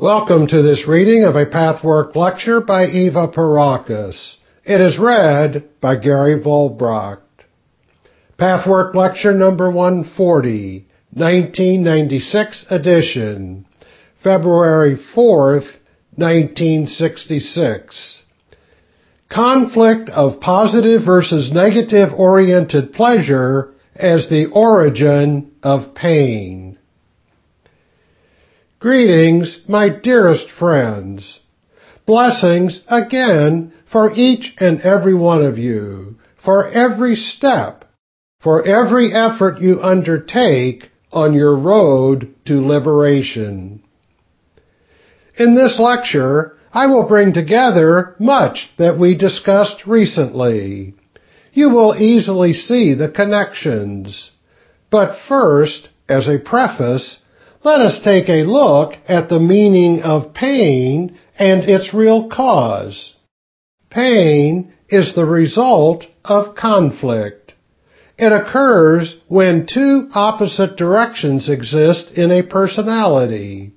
Welcome 0.00 0.46
to 0.46 0.62
this 0.62 0.86
reading 0.86 1.24
of 1.24 1.34
a 1.34 1.44
Pathwork 1.44 2.14
lecture 2.14 2.60
by 2.60 2.84
Eva 2.84 3.32
Pierrakos. 3.34 4.36
It 4.62 4.80
is 4.80 4.96
read 4.96 5.70
by 5.80 5.96
Gary 5.96 6.38
Volbracht. 6.38 7.18
Pathwork 8.36 8.94
lecture 8.94 9.34
number 9.34 9.68
140, 9.68 10.86
1996 11.14 12.66
edition, 12.70 13.66
February 14.22 14.98
4th, 15.16 15.66
1966. 16.14 18.22
Conflict 19.28 20.10
of 20.10 20.38
positive 20.38 21.02
versus 21.04 21.50
negative 21.52 22.10
oriented 22.16 22.92
pleasure 22.92 23.74
as 23.96 24.28
the 24.28 24.46
origin 24.52 25.50
of 25.64 25.92
pain. 25.96 26.77
Greetings, 28.80 29.60
my 29.66 29.88
dearest 29.88 30.48
friends. 30.56 31.40
Blessings 32.06 32.80
again 32.86 33.72
for 33.90 34.12
each 34.14 34.54
and 34.60 34.80
every 34.82 35.14
one 35.14 35.44
of 35.44 35.58
you, 35.58 36.14
for 36.44 36.68
every 36.68 37.16
step, 37.16 37.84
for 38.40 38.64
every 38.64 39.12
effort 39.12 39.60
you 39.60 39.80
undertake 39.80 40.90
on 41.10 41.34
your 41.34 41.56
road 41.56 42.32
to 42.44 42.64
liberation. 42.64 43.82
In 45.36 45.56
this 45.56 45.80
lecture, 45.80 46.56
I 46.72 46.86
will 46.86 47.08
bring 47.08 47.32
together 47.32 48.14
much 48.20 48.70
that 48.78 48.96
we 48.96 49.16
discussed 49.16 49.88
recently. 49.88 50.94
You 51.52 51.70
will 51.70 51.96
easily 51.96 52.52
see 52.52 52.94
the 52.94 53.10
connections. 53.10 54.30
But 54.88 55.18
first, 55.28 55.88
as 56.08 56.28
a 56.28 56.38
preface, 56.38 57.18
let 57.68 57.82
us 57.82 58.00
take 58.02 58.30
a 58.30 58.44
look 58.44 58.94
at 59.06 59.28
the 59.28 59.38
meaning 59.38 60.00
of 60.00 60.32
pain 60.32 61.18
and 61.38 61.64
its 61.64 61.92
real 61.92 62.30
cause. 62.30 63.12
Pain 63.90 64.72
is 64.88 65.14
the 65.14 65.26
result 65.26 66.06
of 66.24 66.56
conflict. 66.56 67.52
It 68.16 68.32
occurs 68.32 69.14
when 69.28 69.66
two 69.66 70.08
opposite 70.14 70.78
directions 70.78 71.50
exist 71.50 72.12
in 72.12 72.30
a 72.30 72.42
personality. 72.42 73.74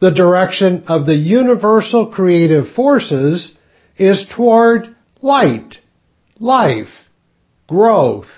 The 0.00 0.12
direction 0.12 0.84
of 0.86 1.04
the 1.04 1.16
universal 1.16 2.06
creative 2.06 2.68
forces 2.68 3.52
is 3.98 4.24
toward 4.36 4.94
light, 5.20 5.74
life, 6.38 7.08
growth, 7.66 8.28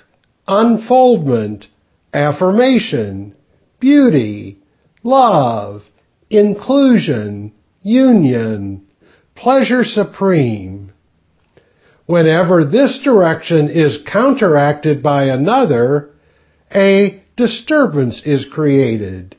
unfoldment, 0.47 1.67
affirmation, 2.11 3.34
beauty, 3.79 4.59
love, 5.03 5.83
inclusion, 6.29 7.53
union, 7.81 8.85
pleasure 9.35 9.83
supreme. 9.83 10.91
Whenever 12.05 12.65
this 12.65 12.99
direction 13.03 13.69
is 13.69 13.99
counteracted 14.05 15.01
by 15.01 15.25
another, 15.25 16.11
a 16.73 17.21
disturbance 17.35 18.21
is 18.25 18.45
created. 18.51 19.35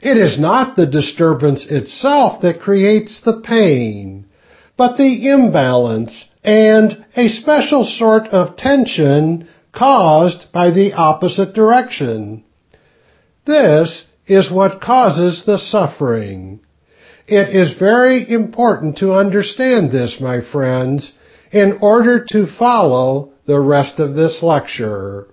It 0.00 0.16
is 0.16 0.38
not 0.38 0.74
the 0.74 0.86
disturbance 0.86 1.64
itself 1.68 2.42
that 2.42 2.60
creates 2.60 3.20
the 3.20 3.40
pain, 3.40 4.26
but 4.76 4.96
the 4.96 5.30
imbalance 5.30 6.24
and 6.42 7.04
a 7.16 7.28
special 7.28 7.84
sort 7.84 8.26
of 8.28 8.56
tension 8.56 9.48
caused 9.72 10.50
by 10.52 10.70
the 10.70 10.92
opposite 10.92 11.54
direction. 11.54 12.44
This 13.44 14.04
is 14.26 14.50
what 14.50 14.80
causes 14.80 15.42
the 15.44 15.58
suffering. 15.58 16.60
It 17.26 17.54
is 17.54 17.78
very 17.78 18.30
important 18.30 18.98
to 18.98 19.12
understand 19.12 19.90
this, 19.90 20.18
my 20.20 20.40
friends, 20.40 21.12
in 21.50 21.78
order 21.80 22.24
to 22.30 22.46
follow 22.46 23.32
the 23.46 23.60
rest 23.60 23.98
of 23.98 24.14
this 24.14 24.42
lecture. 24.42 25.26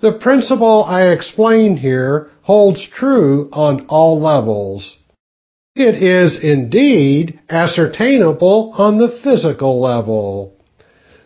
The 0.00 0.12
principle 0.12 0.84
I 0.84 1.08
explain 1.08 1.76
here 1.76 2.30
holds 2.42 2.86
true 2.88 3.48
on 3.52 3.86
all 3.88 4.20
levels. 4.20 4.96
It 5.74 6.02
is 6.02 6.38
indeed 6.42 7.38
ascertainable 7.48 8.74
on 8.76 8.98
the 8.98 9.20
physical 9.22 9.80
level. 9.80 10.54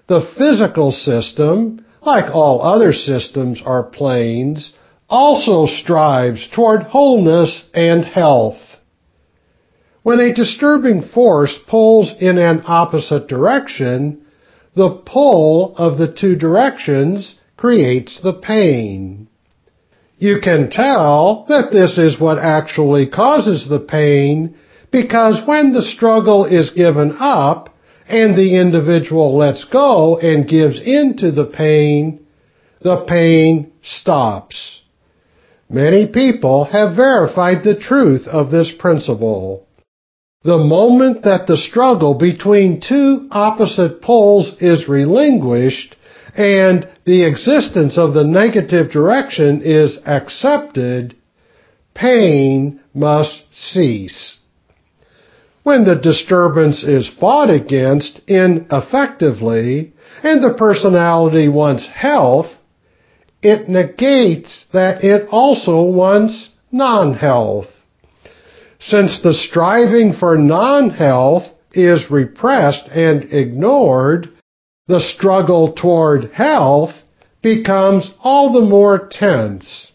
The 0.09 0.27
physical 0.37 0.93
system, 0.93 1.85
like 2.03 2.35
all 2.35 2.61
other 2.63 2.93
systems 2.93 3.63
or 3.65 3.85
planes, 3.85 4.73
also 5.13 5.67
strives 5.67 6.49
toward 6.55 6.85
wholeness 6.85 7.65
and 7.75 8.03
health. 8.03 8.57
When 10.03 10.19
a 10.21 10.35
disturbing 10.35 11.03
force 11.03 11.61
pulls 11.69 12.15
in 12.19 12.39
an 12.39 12.63
opposite 12.67 13.29
direction, 13.29 14.23
the 14.75 15.03
pull 15.05 15.77
of 15.77 15.99
the 15.99 16.11
two 16.11 16.35
directions 16.35 17.35
creates 17.59 18.23
the 18.23 18.33
pain. 18.33 19.29
You 20.17 20.41
can 20.43 20.71
tell 20.71 21.45
that 21.49 21.71
this 21.71 21.99
is 21.99 22.19
what 22.19 22.39
actually 22.39 23.07
causes 23.07 23.69
the 23.69 23.81
pain 23.81 24.55
because 24.91 25.47
when 25.47 25.75
the 25.75 25.83
struggle 25.83 26.47
is 26.47 26.71
given 26.71 27.17
up 27.19 27.69
and 28.09 28.35
the 28.35 28.59
individual 28.59 29.37
lets 29.37 29.65
go 29.67 30.19
and 30.19 30.49
gives 30.49 30.81
in 30.81 31.19
to 31.19 31.33
the 31.33 31.47
pain, 31.47 32.25
the 32.81 33.05
pain 33.07 33.73
stops. 33.83 34.82
Many 35.73 36.07
people 36.07 36.65
have 36.65 36.97
verified 36.97 37.65
the 37.65 37.75
truth 37.75 38.27
of 38.27 38.51
this 38.51 38.71
principle. 38.79 39.67
The 40.45 40.59
moment 40.59 41.23
that 41.23 41.47
the 41.47 41.57
struggle 41.57 42.13
between 42.15 42.81
two 42.87 43.27
opposite 43.31 44.03
poles 44.03 44.55
is 44.61 44.87
relinquished 44.87 45.97
and 46.37 46.87
the 47.07 47.25
existence 47.25 47.97
of 47.97 48.13
the 48.13 48.25
negative 48.25 48.91
direction 48.91 49.63
is 49.65 49.99
accepted, 50.05 51.17
pain 51.95 52.81
must 52.93 53.43
cease. 53.51 54.39
When 55.63 55.85
the 55.85 55.99
disturbance 56.03 56.85
is 56.85 57.09
fought 57.09 57.49
against 57.49 58.21
ineffectively 58.27 59.95
and 60.23 60.45
the 60.45 60.55
personality 60.59 61.49
wants 61.49 61.87
health, 61.87 62.49
it 63.43 63.69
negates 63.69 64.65
that 64.73 65.05
it 65.05 65.29
also 65.31 65.83
wants 65.83 66.51
non-health. 66.71 67.67
Since 68.79 69.21
the 69.23 69.35
striving 69.35 70.15
for 70.15 70.37
non-health 70.37 71.45
is 71.73 72.11
repressed 72.11 72.89
and 72.89 73.25
ignored, 73.33 74.29
the 74.87 75.01
struggle 75.01 75.73
toward 75.73 76.33
health 76.33 76.91
becomes 77.43 78.13
all 78.23 78.53
the 78.53 78.69
more 78.69 79.09
tense. 79.11 79.93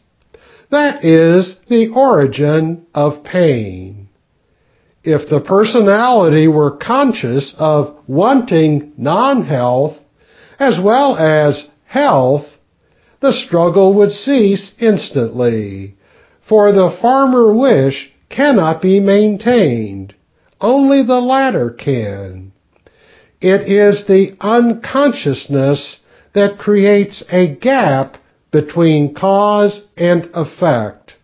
That 0.69 1.03
is 1.03 1.57
the 1.69 1.89
origin 1.95 2.85
of 2.93 3.23
pain. 3.23 4.09
If 5.03 5.29
the 5.29 5.39
personality 5.39 6.47
were 6.47 6.77
conscious 6.77 7.53
of 7.57 7.97
wanting 8.07 8.93
non-health 8.97 9.97
as 10.59 10.79
well 10.83 11.15
as 11.15 11.67
health, 11.85 12.45
the 13.19 13.33
struggle 13.33 13.93
would 13.95 14.11
cease 14.11 14.71
instantly. 14.79 15.95
For 16.47 16.71
the 16.71 16.95
farmer 17.01 17.53
wish 17.53 18.11
cannot 18.29 18.81
be 18.81 18.99
maintained. 18.99 20.15
Only 20.61 21.03
the 21.03 21.19
latter 21.19 21.69
can. 21.69 22.51
It 23.41 23.69
is 23.69 24.05
the 24.05 24.35
unconsciousness 24.39 25.97
that 26.33 26.57
creates 26.57 27.23
a 27.29 27.55
gap 27.55 28.17
between 28.51 29.13
cause 29.13 29.81
and 29.95 30.29
effect. 30.33 31.17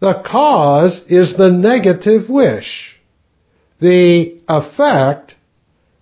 The 0.00 0.22
cause 0.24 1.02
is 1.08 1.36
the 1.36 1.50
negative 1.50 2.28
wish. 2.28 2.98
The 3.80 4.38
effect, 4.48 5.34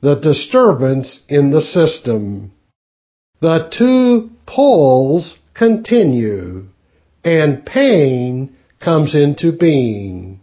the 0.00 0.16
disturbance 0.16 1.20
in 1.28 1.50
the 1.50 1.60
system. 1.60 2.52
The 3.40 3.68
two 3.76 4.30
poles 4.54 5.38
continue 5.54 6.64
and 7.24 7.64
pain 7.64 8.54
comes 8.80 9.14
into 9.14 9.52
being. 9.52 10.40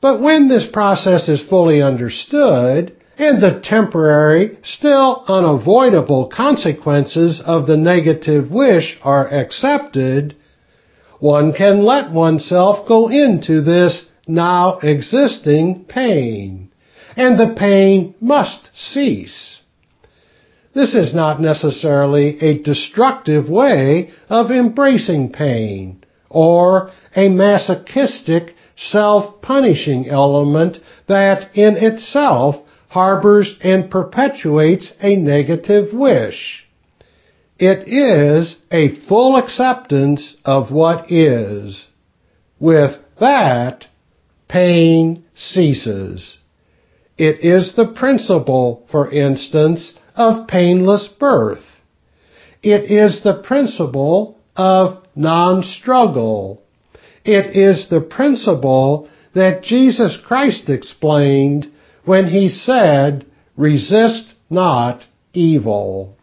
But 0.00 0.20
when 0.20 0.48
this 0.48 0.68
process 0.72 1.28
is 1.28 1.42
fully 1.42 1.82
understood 1.82 2.96
and 3.18 3.42
the 3.42 3.60
temporary, 3.62 4.58
still 4.62 5.24
unavoidable 5.26 6.30
consequences 6.34 7.42
of 7.44 7.66
the 7.66 7.76
negative 7.76 8.50
wish 8.50 8.98
are 9.02 9.26
accepted, 9.32 10.36
one 11.18 11.54
can 11.54 11.82
let 11.82 12.12
oneself 12.12 12.86
go 12.86 13.08
into 13.08 13.62
this 13.62 14.04
now 14.28 14.78
existing 14.82 15.86
pain, 15.88 16.70
and 17.16 17.38
the 17.38 17.54
pain 17.58 18.14
must 18.20 18.68
cease. 18.74 19.55
This 20.76 20.94
is 20.94 21.14
not 21.14 21.40
necessarily 21.40 22.38
a 22.42 22.62
destructive 22.62 23.48
way 23.48 24.10
of 24.28 24.50
embracing 24.50 25.32
pain 25.32 26.04
or 26.28 26.90
a 27.16 27.30
masochistic 27.30 28.54
self-punishing 28.76 30.06
element 30.06 30.76
that 31.08 31.56
in 31.56 31.78
itself 31.78 32.56
harbors 32.88 33.56
and 33.62 33.90
perpetuates 33.90 34.92
a 35.00 35.16
negative 35.16 35.94
wish. 35.94 36.66
It 37.58 37.88
is 37.88 38.58
a 38.70 38.96
full 39.08 39.38
acceptance 39.38 40.36
of 40.44 40.70
what 40.70 41.10
is. 41.10 41.86
With 42.60 43.00
that, 43.18 43.86
pain 44.46 45.24
ceases. 45.34 46.36
It 47.16 47.42
is 47.42 47.72
the 47.76 47.94
principle, 47.94 48.86
for 48.90 49.10
instance, 49.10 49.94
of 50.16 50.48
painless 50.48 51.08
birth. 51.08 51.64
It 52.62 52.90
is 52.90 53.22
the 53.22 53.42
principle 53.42 54.38
of 54.56 55.04
non-struggle. 55.14 56.62
It 57.24 57.56
is 57.56 57.88
the 57.88 58.00
principle 58.00 59.08
that 59.34 59.62
Jesus 59.62 60.18
Christ 60.26 60.68
explained 60.68 61.70
when 62.04 62.28
he 62.28 62.48
said, 62.48 63.26
resist 63.56 64.34
not 64.48 65.04
evil. 65.32 66.16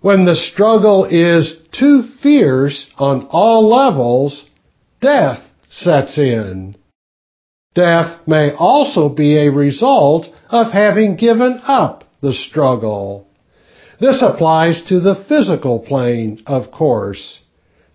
When 0.00 0.24
the 0.24 0.36
struggle 0.36 1.04
is 1.04 1.54
too 1.72 2.04
fierce 2.22 2.90
on 2.96 3.26
all 3.30 3.68
levels, 3.68 4.44
death 5.00 5.42
sets 5.70 6.18
in. 6.18 6.76
Death 7.74 8.26
may 8.26 8.52
also 8.52 9.08
be 9.08 9.38
a 9.38 9.52
result 9.52 10.26
of 10.48 10.72
having 10.72 11.16
given 11.16 11.60
up 11.62 11.99
the 12.20 12.32
struggle. 12.32 13.26
This 14.00 14.22
applies 14.22 14.82
to 14.88 15.00
the 15.00 15.24
physical 15.28 15.80
plane, 15.80 16.42
of 16.46 16.70
course. 16.70 17.40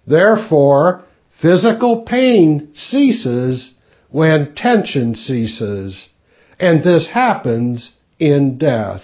Therefore, 0.08 1.04
physical 1.42 2.04
pain 2.04 2.70
ceases 2.74 3.72
when 4.10 4.54
tension 4.56 5.16
ceases, 5.16 6.08
and 6.60 6.84
this 6.84 7.10
happens 7.10 7.92
in 8.20 8.58
death. 8.58 9.02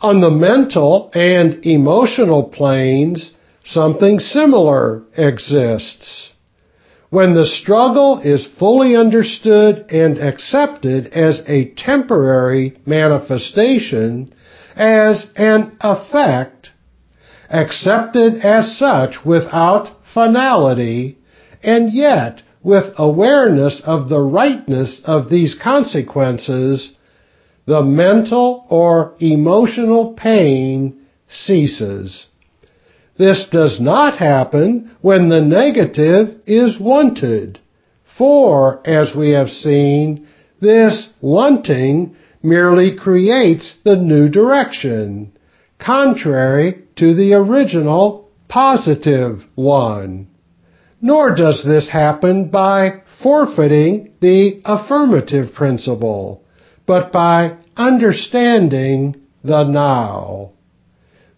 On 0.00 0.20
the 0.20 0.30
mental 0.30 1.10
and 1.14 1.64
emotional 1.66 2.44
planes, 2.44 3.32
something 3.64 4.18
similar 4.18 5.02
exists. 5.16 6.32
When 7.10 7.34
the 7.34 7.46
struggle 7.46 8.20
is 8.20 8.46
fully 8.58 8.94
understood 8.94 9.86
and 9.90 10.16
accepted 10.18 11.08
as 11.08 11.42
a 11.48 11.72
temporary 11.76 12.76
manifestation, 12.86 14.32
as 14.76 15.26
an 15.34 15.72
effect, 15.80 16.70
accepted 17.50 18.36
as 18.44 18.78
such 18.78 19.24
without 19.24 19.90
finality, 20.14 21.18
and 21.64 21.92
yet 21.92 22.42
with 22.62 22.94
awareness 22.96 23.82
of 23.84 24.08
the 24.08 24.20
rightness 24.20 25.00
of 25.04 25.28
these 25.28 25.56
consequences, 25.60 26.92
the 27.66 27.82
mental 27.82 28.66
or 28.68 29.14
emotional 29.18 30.14
pain 30.14 31.06
ceases. 31.28 32.26
This 33.20 33.48
does 33.50 33.78
not 33.78 34.16
happen 34.16 34.92
when 35.02 35.28
the 35.28 35.42
negative 35.42 36.40
is 36.46 36.80
wanted, 36.80 37.58
for, 38.16 38.80
as 38.86 39.14
we 39.14 39.32
have 39.32 39.50
seen, 39.50 40.26
this 40.58 41.10
wanting 41.20 42.16
merely 42.42 42.96
creates 42.96 43.76
the 43.84 43.96
new 43.96 44.30
direction, 44.30 45.32
contrary 45.78 46.84
to 46.96 47.12
the 47.12 47.34
original 47.34 48.30
positive 48.48 49.44
one. 49.54 50.26
Nor 51.02 51.34
does 51.34 51.62
this 51.62 51.90
happen 51.90 52.48
by 52.48 53.02
forfeiting 53.22 54.14
the 54.20 54.62
affirmative 54.64 55.52
principle, 55.52 56.42
but 56.86 57.12
by 57.12 57.58
understanding 57.76 59.14
the 59.44 59.64
now. 59.64 60.52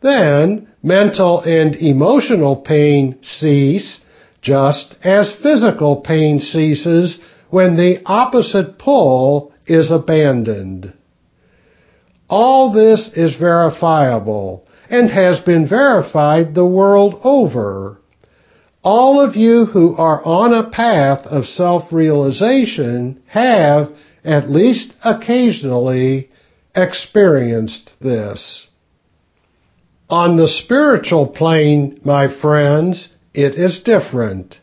Then 0.00 0.68
mental 0.82 1.40
and 1.40 1.76
emotional 1.76 2.56
pain 2.56 3.18
cease 3.22 4.00
just 4.40 4.96
as 5.04 5.34
physical 5.42 6.00
pain 6.00 6.38
ceases 6.38 7.18
when 7.50 7.76
the 7.76 8.02
opposite 8.04 8.78
pole 8.78 9.52
is 9.66 9.90
abandoned. 9.90 10.92
All 12.28 12.72
this 12.72 13.10
is 13.14 13.36
verifiable 13.36 14.66
and 14.90 15.10
has 15.10 15.38
been 15.40 15.68
verified 15.68 16.54
the 16.54 16.66
world 16.66 17.20
over. 17.22 17.98
All 18.82 19.20
of 19.20 19.36
you 19.36 19.66
who 19.66 19.94
are 19.94 20.24
on 20.24 20.52
a 20.52 20.70
path 20.70 21.24
of 21.26 21.44
self-realization 21.44 23.22
have, 23.26 23.88
at 24.24 24.50
least 24.50 24.92
occasionally, 25.04 26.30
experienced 26.74 27.92
this. 28.00 28.66
On 30.12 30.36
the 30.36 30.46
spiritual 30.46 31.26
plane, 31.26 31.98
my 32.04 32.28
friends, 32.28 33.08
it 33.32 33.54
is 33.54 33.80
different. 33.80 34.58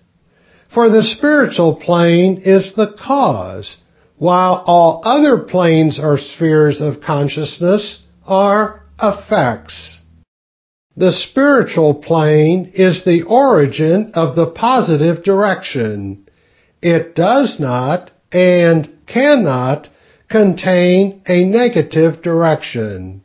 For 0.71 0.91
the 0.91 1.01
spiritual 1.01 1.73
plane 1.73 2.43
is 2.45 2.73
the 2.75 2.93
cause, 3.03 3.77
while 4.19 4.63
all 4.67 5.01
other 5.03 5.39
planes 5.39 5.99
or 5.99 6.19
spheres 6.19 6.81
of 6.81 7.01
consciousness 7.01 7.97
are 8.27 8.83
effects. 9.01 9.97
The 10.95 11.11
spiritual 11.11 11.95
plane 11.95 12.71
is 12.75 13.03
the 13.03 13.23
origin 13.23 14.11
of 14.13 14.35
the 14.35 14.51
positive 14.51 15.23
direction. 15.23 16.27
It 16.79 17.15
does 17.15 17.59
not 17.59 18.11
and 18.31 18.87
cannot 19.07 19.89
contain 20.29 21.23
a 21.27 21.43
negative 21.43 22.21
direction. 22.21 23.23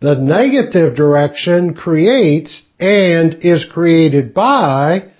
The 0.00 0.14
negative 0.14 0.94
direction 0.94 1.74
creates 1.74 2.62
and 2.78 3.34
is 3.42 3.64
created 3.64 4.32
by 4.32 5.10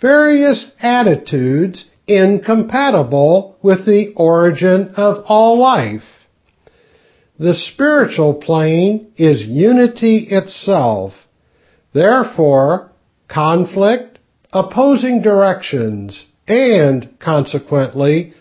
various 0.00 0.70
attitudes 0.80 1.86
incompatible 2.06 3.56
with 3.62 3.86
the 3.86 4.12
origin 4.14 4.92
of 4.96 5.24
all 5.26 5.58
life. 5.58 6.04
The 7.38 7.54
spiritual 7.54 8.34
plane 8.34 9.12
is 9.16 9.42
unity 9.42 10.28
itself. 10.30 11.12
Therefore, 11.92 12.92
conflict, 13.28 14.18
opposing 14.52 15.22
directions, 15.22 16.24
and 16.46 17.18
consequently, 17.18 18.32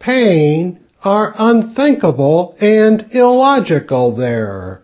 pain 0.00 0.80
are 1.02 1.34
unthinkable 1.36 2.56
and 2.60 3.06
illogical 3.12 4.16
there. 4.16 4.83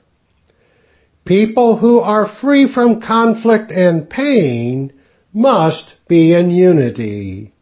People 1.30 1.76
who 1.76 2.00
are 2.00 2.26
free 2.40 2.66
from 2.74 3.00
conflict 3.00 3.70
and 3.70 4.10
pain 4.10 4.92
must 5.32 5.94
be 6.08 6.34
in 6.34 6.50
unity. 6.50 7.52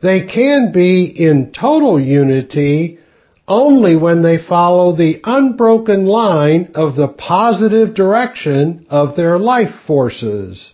They 0.00 0.28
can 0.32 0.70
be 0.72 1.06
in 1.06 1.50
total 1.50 1.98
unity 1.98 3.00
only 3.48 3.96
when 3.96 4.22
they 4.22 4.38
follow 4.38 4.94
the 4.94 5.20
unbroken 5.24 6.06
line 6.06 6.70
of 6.76 6.94
the 6.94 7.08
positive 7.08 7.92
direction 7.96 8.86
of 8.88 9.16
their 9.16 9.36
life 9.36 9.74
forces. 9.84 10.72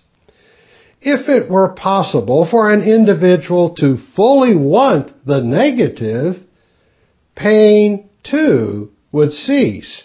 If 1.01 1.31
it 1.31 1.51
were 1.51 1.71
possible 1.71 2.47
for 2.51 2.71
an 2.71 2.83
individual 2.83 3.75
to 3.77 3.97
fully 4.15 4.55
want 4.55 5.13
the 5.25 5.41
negative, 5.41 6.43
pain 7.35 8.11
too 8.23 8.93
would 9.13 9.33
cease. 9.33 10.05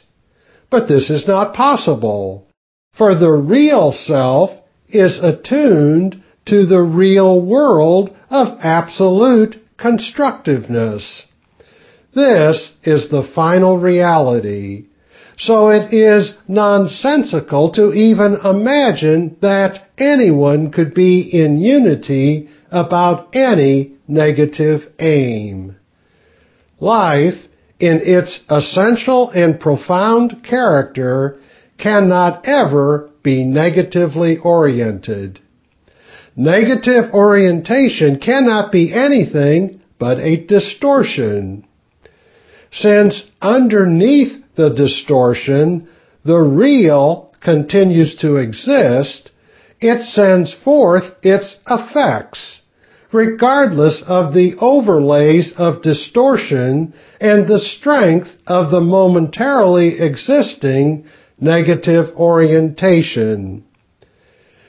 But 0.70 0.88
this 0.88 1.10
is 1.10 1.28
not 1.28 1.54
possible, 1.54 2.48
for 2.94 3.16
the 3.16 3.32
real 3.32 3.92
self 3.92 4.52
is 4.90 5.20
attuned 5.22 6.24
to 6.46 6.66
the 6.66 6.82
real 6.82 7.42
world 7.42 8.16
of 8.30 8.60
absolute 8.62 9.56
constructiveness. 9.78 11.26
This 12.14 12.72
is 12.84 13.10
the 13.10 13.28
final 13.36 13.78
reality. 13.78 14.86
So 15.38 15.70
it 15.70 15.94
is 15.94 16.36
nonsensical 16.48 17.72
to 17.74 17.94
even 17.94 18.38
imagine 18.44 19.38
that 19.42 19.88
anyone 19.98 20.72
could 20.72 20.94
be 20.94 21.22
in 21.22 21.60
unity 21.60 22.50
about 22.72 23.34
any 23.34 23.94
negative 24.08 24.82
aim. 25.00 25.78
Life, 26.80 27.48
in 27.80 28.02
its 28.04 28.42
essential 28.50 29.30
and 29.30 29.60
profound 29.60 30.44
character, 30.44 31.40
cannot 31.78 32.46
ever 32.46 33.10
be 33.24 33.44
negatively 33.44 34.38
oriented. 34.38 35.40
Negative 36.36 37.14
orientation 37.14 38.20
cannot 38.20 38.72
be 38.72 38.94
anything 38.94 39.82
but 39.98 40.20
a 40.20 40.46
distortion. 40.46 41.66
Since 42.72 43.30
underneath 43.42 44.44
the 44.56 44.70
distortion, 44.70 45.88
the 46.24 46.38
real 46.38 47.34
continues 47.42 48.16
to 48.18 48.36
exist, 48.36 49.32
it 49.80 50.02
sends 50.02 50.54
forth 50.54 51.04
its 51.24 51.58
effects, 51.68 52.59
regardless 53.12 54.04
of 54.08 54.34
the 54.34 54.56
overlays 54.60 55.52
of 55.58 55.82
distortion 55.82 56.94
and 57.20 57.48
the 57.48 57.60
strength 57.60 58.30
of 58.46 58.70
the 58.72 58.82
momentarily 58.82 60.00
existing 60.00 61.06
negative 61.40 62.16
orientation. 62.16 63.64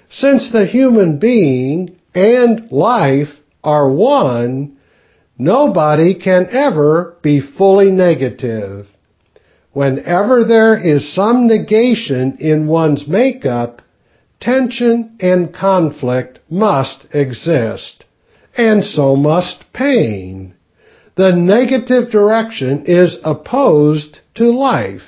Since 0.09 0.51
the 0.53 0.67
human 0.67 1.19
being 1.19 1.97
and 2.15 2.71
life 2.73 3.29
are 3.63 3.93
one, 3.93 4.77
nobody 5.39 6.15
can 6.15 6.49
ever 6.51 7.17
be 7.23 7.41
fully 7.41 7.91
negative. 7.91 8.87
Whenever 9.73 10.45
there 10.45 10.77
is 10.83 11.15
some 11.15 11.47
negation 11.47 12.39
in 12.41 12.67
one's 12.67 13.07
makeup, 13.07 13.83
tension 14.41 15.17
and 15.21 15.55
conflict 15.55 16.41
must 16.51 17.07
exist, 17.13 18.05
and 18.57 18.85
so 18.85 19.16
must 19.16 19.64
pain. 19.73 20.54
The 21.16 21.33
negative 21.33 22.11
direction 22.11 22.85
is 22.87 23.19
opposed 23.25 24.21
to 24.37 24.50
life, 24.50 25.02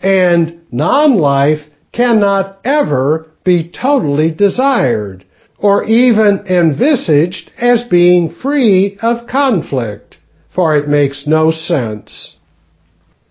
and 0.00 0.62
non-life 0.72 1.60
cannot 1.92 2.58
ever 2.64 3.30
be 3.44 3.70
totally 3.70 4.30
desired, 4.32 5.24
or 5.58 5.84
even 5.84 6.44
envisaged 6.48 7.50
as 7.58 7.84
being 7.84 8.30
free 8.30 8.98
of 9.00 9.28
conflict, 9.28 10.18
for 10.54 10.76
it 10.76 10.88
makes 10.88 11.26
no 11.26 11.50
sense. 11.50 12.36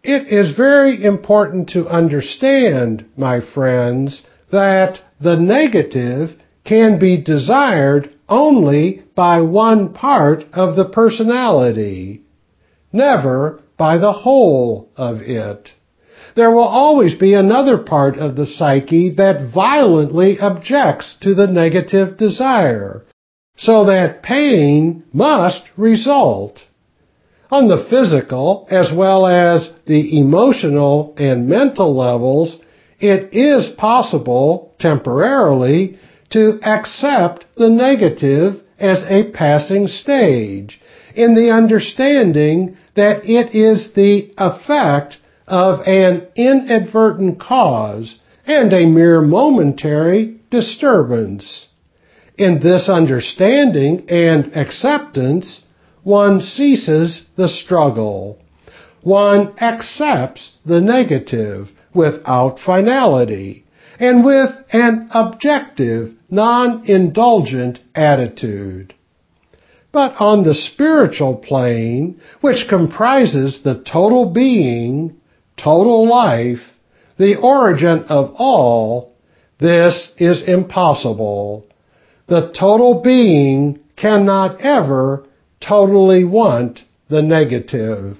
It 0.04 0.28
is 0.28 0.56
very 0.56 1.04
important 1.04 1.70
to 1.70 1.88
understand, 1.88 3.06
my 3.18 3.40
friends, 3.54 4.24
that 4.52 5.00
the 5.20 5.36
negative 5.36 6.32
can 6.66 7.00
be 7.00 7.22
desired 7.22 8.13
only 8.30 9.04
by 9.16 9.42
one 9.42 9.94
part 9.94 10.44
of 10.54 10.76
the 10.76 10.86
personality, 10.86 12.22
never 12.92 13.62
by 13.78 13.98
the 13.98 14.14
whole 14.14 14.90
of 14.96 15.22
it 15.22 15.72
there 16.36 16.52
will 16.52 16.64
always 16.64 17.14
be 17.14 17.34
another 17.34 17.78
part 17.78 18.18
of 18.18 18.36
the 18.36 18.46
psyche 18.46 19.12
that 19.12 19.52
violently 19.54 20.38
objects 20.40 21.16
to 21.22 21.34
the 21.36 21.48
negative 21.48 22.18
desire, 22.18 23.06
so 23.56 23.86
that 23.86 24.24
pain 24.24 25.04
must 25.14 25.64
result. 25.78 26.60
On 27.52 27.68
the 27.68 27.86
physical 27.90 28.68
as 28.72 28.92
well 28.92 29.28
as 29.28 29.72
the 29.86 30.20
emotional 30.20 31.14
and 31.18 31.48
mental 31.48 31.96
levels, 31.96 32.58
it 33.00 33.34
is 33.34 33.70
possible, 33.78 34.74
temporarily, 34.80 36.00
to 36.34 36.60
accept 36.64 37.46
the 37.56 37.70
negative 37.70 38.56
as 38.80 39.04
a 39.08 39.32
passing 39.32 39.88
stage, 39.88 40.82
in 41.16 41.36
the 41.36 41.52
understanding 41.52 42.76
that 42.96 43.24
it 43.24 43.56
is 43.56 43.94
the 43.94 44.34
effect 44.38 45.18
of 45.48 45.80
an 45.86 46.28
inadvertent 46.36 47.40
cause 47.40 48.16
and 48.46 48.74
a 48.74 48.86
mere 48.86 49.22
momentary 49.22 50.40
disturbance. 50.50 51.68
In 52.38 52.60
this 52.60 52.90
understanding 52.90 54.06
and 54.10 54.58
acceptance, 54.58 55.64
one 56.02 56.42
ceases 56.42 57.24
the 57.38 57.48
struggle. 57.48 58.40
One 59.04 59.54
accepts 59.62 60.52
the 60.66 60.82
negative 60.82 61.70
without 61.94 62.58
finality 62.60 63.64
and 64.00 64.26
with 64.26 64.50
an 64.72 65.08
objective, 65.14 66.14
non-indulgent 66.34 67.80
attitude. 67.94 68.94
But 69.92 70.16
on 70.20 70.44
the 70.44 70.56
spiritual 70.56 71.36
plane, 71.36 72.20
which 72.42 72.68
comprises 72.68 73.60
the 73.64 73.84
total 73.84 74.34
being, 74.34 75.16
total 75.56 76.10
life, 76.10 76.62
the 77.20 77.36
origin 77.36 78.06
of 78.10 78.34
all, 78.38 79.14
this 79.60 80.12
is 80.18 80.44
impossible. 80.48 81.68
The 82.28 82.52
total 82.60 83.02
being 83.04 83.82
cannot 83.96 84.60
ever 84.62 85.26
totally 85.66 86.24
want 86.24 86.80
the 87.10 87.22
negative. 87.22 88.18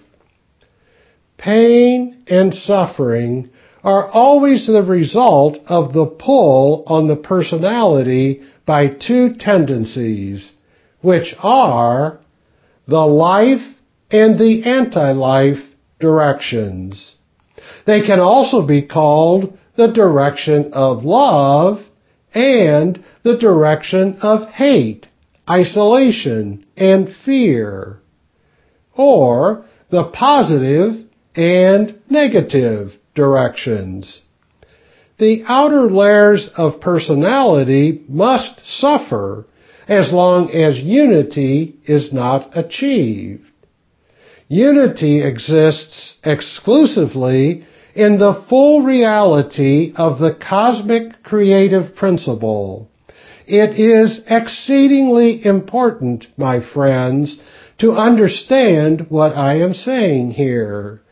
Pain 1.38 2.24
and 2.28 2.54
suffering 2.54 3.50
are 3.84 4.10
always 4.10 4.66
the 4.66 4.82
result 4.82 5.58
of 5.68 5.94
the 5.94 6.06
pull 6.06 6.84
on 6.88 7.08
the 7.08 7.16
personality 7.16 8.42
by 8.66 8.88
two 8.88 9.34
tendencies, 9.38 10.54
which 11.02 11.36
are 11.40 12.20
the 12.88 13.06
life 13.06 13.62
and 14.10 14.40
the 14.40 14.64
anti-life 14.64 15.58
directions. 16.00 17.16
They 17.86 18.02
can 18.02 18.20
also 18.20 18.66
be 18.66 18.84
called 18.84 19.58
the 19.76 19.92
direction 19.92 20.72
of 20.74 21.04
love 21.04 21.80
and 22.34 23.04
the 23.24 23.38
direction 23.38 24.18
of 24.22 24.48
hate, 24.50 25.08
isolation, 25.50 26.66
and 26.78 27.10
fear. 27.26 28.00
Or 28.96 29.66
the 29.90 30.06
positive 30.06 31.06
and 31.36 32.00
negative 32.10 32.94
directions. 33.16 34.22
The 35.20 35.44
outer 35.48 35.90
layers 35.90 36.50
of 36.56 36.82
personality 36.82 38.04
must 38.10 38.66
suffer 38.66 39.46
as 39.88 40.12
long 40.12 40.50
as 40.52 40.80
unity 40.80 41.76
is 41.86 42.12
not 42.12 42.58
achieved. 42.58 43.50
Unity 44.48 45.22
exists 45.22 46.16
exclusively 46.24 47.66
in 47.96 48.18
the 48.18 48.44
full 48.50 48.82
reality 48.82 49.94
of 49.96 50.20
the 50.20 50.36
cosmic 50.36 51.22
creative 51.24 51.96
principle. 51.96 52.90
It 53.46 53.80
is 53.80 54.22
exceedingly 54.28 55.46
important, 55.46 56.28
my 56.38 56.60
friends, 56.74 57.40
to 57.80 57.92
understand 57.92 59.08
what 59.10 59.36
I 59.36 59.60
am 59.60 59.74
saying 59.74 60.32
here. 60.32 61.03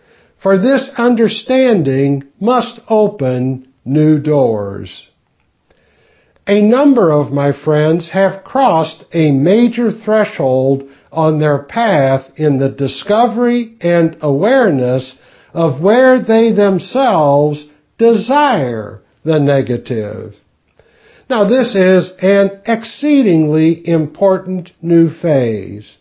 For 0.41 0.57
this 0.57 0.89
understanding 0.98 2.24
must 2.39 2.79
open 2.89 3.67
new 3.86 4.17
doors. 4.17 5.07
A 6.48 6.62
number 6.62 7.12
of 7.12 7.31
my 7.31 7.51
friends 7.51 8.10
have 8.10 8.43
crossed 8.43 9.03
a 9.13 9.31
major 9.31 9.91
threshold 9.91 10.89
on 11.12 11.39
their 11.39 11.60
path 11.60 12.31
in 12.36 12.57
the 12.57 12.69
discovery 12.69 13.75
and 13.81 14.17
awareness 14.21 15.15
of 15.53 15.81
where 15.81 16.19
they 16.19 16.51
themselves 16.51 17.65
desire 18.00 19.01
the 19.24 19.39
negative. 19.39 20.36
Now 21.29 21.43
this 21.43 21.75
is 21.75 22.12
an 22.19 22.62
exceedingly 22.65 23.88
important 23.88 24.71
new 24.81 25.10
phase. 25.10 25.98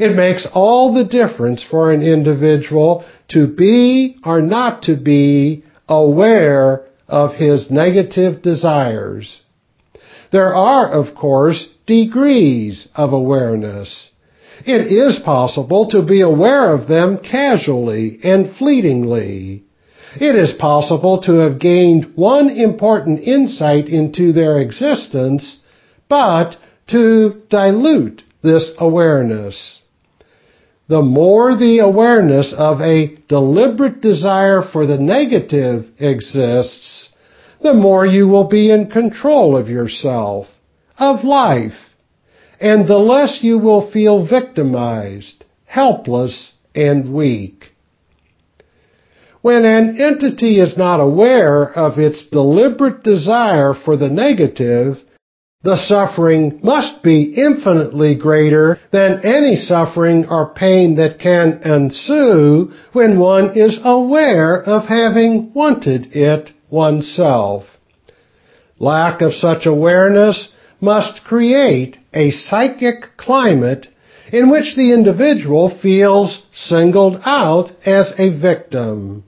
It 0.00 0.16
makes 0.16 0.46
all 0.54 0.94
the 0.94 1.04
difference 1.04 1.62
for 1.62 1.92
an 1.92 2.00
individual 2.00 3.04
to 3.28 3.46
be 3.46 4.16
or 4.24 4.40
not 4.40 4.84
to 4.84 4.96
be 4.96 5.62
aware 5.90 6.86
of 7.06 7.34
his 7.34 7.70
negative 7.70 8.40
desires. 8.40 9.42
There 10.32 10.54
are, 10.54 10.86
of 10.90 11.14
course, 11.14 11.68
degrees 11.86 12.88
of 12.94 13.12
awareness. 13.12 14.08
It 14.64 14.86
is 14.86 15.18
possible 15.18 15.90
to 15.90 16.00
be 16.00 16.22
aware 16.22 16.72
of 16.72 16.88
them 16.88 17.18
casually 17.18 18.20
and 18.22 18.56
fleetingly. 18.56 19.64
It 20.18 20.34
is 20.34 20.54
possible 20.54 21.20
to 21.24 21.32
have 21.40 21.58
gained 21.58 22.12
one 22.14 22.48
important 22.48 23.20
insight 23.20 23.90
into 23.90 24.32
their 24.32 24.60
existence, 24.60 25.58
but 26.08 26.56
to 26.86 27.42
dilute 27.50 28.22
this 28.42 28.72
awareness. 28.78 29.79
The 30.90 31.02
more 31.02 31.54
the 31.54 31.78
awareness 31.78 32.52
of 32.52 32.80
a 32.80 33.14
deliberate 33.28 34.00
desire 34.00 34.60
for 34.60 34.86
the 34.86 34.98
negative 34.98 35.86
exists, 36.00 37.10
the 37.62 37.74
more 37.74 38.04
you 38.04 38.26
will 38.26 38.48
be 38.48 38.72
in 38.72 38.90
control 38.90 39.56
of 39.56 39.68
yourself, 39.68 40.48
of 40.98 41.22
life, 41.22 41.94
and 42.60 42.88
the 42.88 42.98
less 42.98 43.38
you 43.40 43.56
will 43.58 43.88
feel 43.92 44.26
victimized, 44.26 45.44
helpless, 45.64 46.54
and 46.74 47.14
weak. 47.14 47.66
When 49.42 49.64
an 49.64 49.96
entity 49.96 50.58
is 50.58 50.76
not 50.76 50.98
aware 50.98 51.70
of 51.70 52.00
its 52.00 52.26
deliberate 52.26 53.04
desire 53.04 53.74
for 53.74 53.96
the 53.96 54.10
negative, 54.10 54.96
the 55.62 55.76
suffering 55.76 56.58
must 56.62 57.02
be 57.02 57.34
infinitely 57.36 58.14
greater 58.14 58.78
than 58.92 59.20
any 59.24 59.56
suffering 59.56 60.24
or 60.30 60.54
pain 60.54 60.96
that 60.96 61.18
can 61.18 61.60
ensue 61.62 62.70
when 62.94 63.18
one 63.18 63.50
is 63.54 63.78
aware 63.84 64.62
of 64.62 64.86
having 64.86 65.52
wanted 65.52 66.16
it 66.16 66.50
oneself. 66.70 67.64
Lack 68.78 69.20
of 69.20 69.34
such 69.34 69.66
awareness 69.66 70.48
must 70.80 71.24
create 71.24 71.98
a 72.14 72.30
psychic 72.30 73.18
climate 73.18 73.86
in 74.32 74.50
which 74.50 74.74
the 74.76 74.94
individual 74.94 75.68
feels 75.82 76.40
singled 76.54 77.20
out 77.26 77.70
as 77.84 78.14
a 78.16 78.30
victim. 78.40 79.24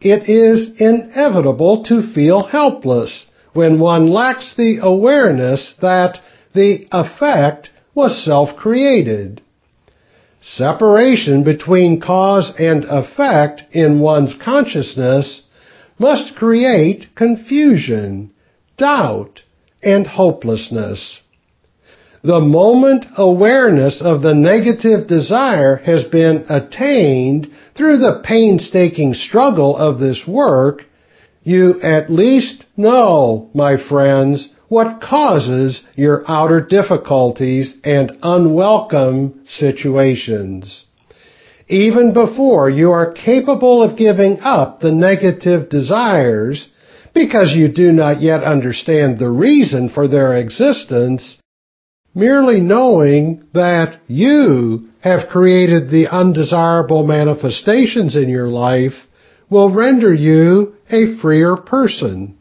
It 0.00 0.28
is 0.28 0.72
inevitable 0.80 1.84
to 1.84 2.12
feel 2.12 2.42
helpless 2.42 3.26
when 3.52 3.78
one 3.78 4.08
lacks 4.08 4.54
the 4.56 4.78
awareness 4.82 5.74
that 5.80 6.18
the 6.54 6.86
effect 6.92 7.70
was 7.94 8.24
self-created. 8.24 9.40
Separation 10.40 11.44
between 11.44 12.00
cause 12.00 12.52
and 12.58 12.84
effect 12.84 13.62
in 13.72 14.00
one's 14.00 14.34
consciousness 14.42 15.42
must 15.98 16.34
create 16.34 17.14
confusion, 17.14 18.32
doubt, 18.76 19.42
and 19.82 20.06
hopelessness. 20.06 21.20
The 22.24 22.40
moment 22.40 23.06
awareness 23.16 24.00
of 24.00 24.22
the 24.22 24.34
negative 24.34 25.08
desire 25.08 25.76
has 25.76 26.04
been 26.04 26.46
attained 26.48 27.50
through 27.76 27.98
the 27.98 28.22
painstaking 28.24 29.14
struggle 29.14 29.76
of 29.76 29.98
this 29.98 30.22
work, 30.26 30.84
you 31.42 31.80
at 31.82 32.10
least 32.10 32.64
know, 32.76 33.50
my 33.54 33.76
friends, 33.88 34.48
what 34.68 35.00
causes 35.02 35.84
your 35.96 36.24
outer 36.26 36.64
difficulties 36.64 37.74
and 37.84 38.12
unwelcome 38.22 39.40
situations. 39.46 40.86
Even 41.68 42.14
before 42.14 42.70
you 42.70 42.90
are 42.90 43.12
capable 43.12 43.82
of 43.82 43.98
giving 43.98 44.38
up 44.40 44.80
the 44.80 44.92
negative 44.92 45.68
desires, 45.68 46.68
because 47.14 47.54
you 47.54 47.68
do 47.68 47.92
not 47.92 48.20
yet 48.20 48.42
understand 48.42 49.18
the 49.18 49.30
reason 49.30 49.88
for 49.88 50.08
their 50.08 50.36
existence, 50.36 51.38
merely 52.14 52.60
knowing 52.60 53.44
that 53.54 54.00
you 54.06 54.88
have 55.00 55.28
created 55.28 55.90
the 55.90 56.06
undesirable 56.10 57.06
manifestations 57.06 58.16
in 58.16 58.28
your 58.28 58.48
life 58.48 58.94
will 59.50 59.74
render 59.74 60.14
you 60.14 60.74
a 60.92 61.16
freer 61.20 61.56
person. 61.56 62.38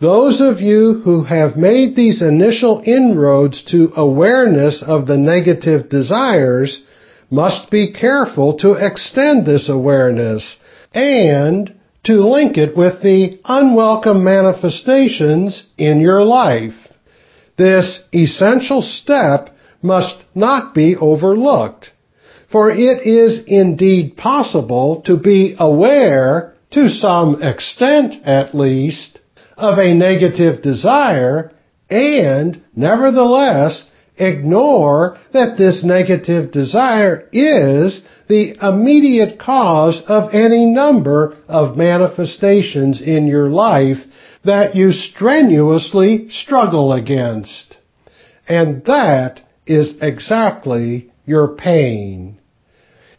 Those 0.00 0.40
of 0.40 0.60
you 0.60 1.00
who 1.04 1.24
have 1.24 1.56
made 1.56 1.96
these 1.96 2.22
initial 2.22 2.82
inroads 2.84 3.64
to 3.70 3.92
awareness 3.96 4.82
of 4.86 5.06
the 5.06 5.16
negative 5.16 5.88
desires 5.88 6.82
must 7.30 7.70
be 7.70 7.92
careful 7.92 8.58
to 8.58 8.72
extend 8.72 9.46
this 9.46 9.68
awareness 9.68 10.56
and 10.94 11.74
to 12.04 12.22
link 12.22 12.56
it 12.56 12.76
with 12.76 13.02
the 13.02 13.40
unwelcome 13.44 14.22
manifestations 14.22 15.66
in 15.76 16.00
your 16.00 16.22
life. 16.22 16.74
This 17.56 18.02
essential 18.12 18.82
step 18.82 19.50
must 19.82 20.16
not 20.34 20.74
be 20.74 20.94
overlooked, 20.94 21.90
for 22.52 22.70
it 22.70 23.06
is 23.06 23.42
indeed 23.46 24.16
possible 24.16 25.02
to 25.06 25.16
be 25.16 25.56
aware, 25.58 26.54
to 26.76 26.90
some 26.90 27.42
extent 27.42 28.22
at 28.26 28.54
least, 28.54 29.18
of 29.56 29.78
a 29.78 29.94
negative 29.94 30.60
desire 30.60 31.50
and 31.88 32.62
nevertheless 32.76 33.82
ignore 34.18 35.16
that 35.32 35.56
this 35.56 35.82
negative 35.82 36.52
desire 36.52 37.26
is 37.32 38.02
the 38.28 38.54
immediate 38.60 39.38
cause 39.38 40.02
of 40.06 40.34
any 40.34 40.66
number 40.66 41.38
of 41.48 41.78
manifestations 41.78 43.00
in 43.00 43.26
your 43.26 43.48
life 43.48 43.96
that 44.44 44.76
you 44.76 44.92
strenuously 44.92 46.28
struggle 46.28 46.92
against. 46.92 47.78
And 48.46 48.84
that 48.84 49.40
is 49.66 49.94
exactly 50.02 51.10
your 51.24 51.56
pain. 51.56 52.38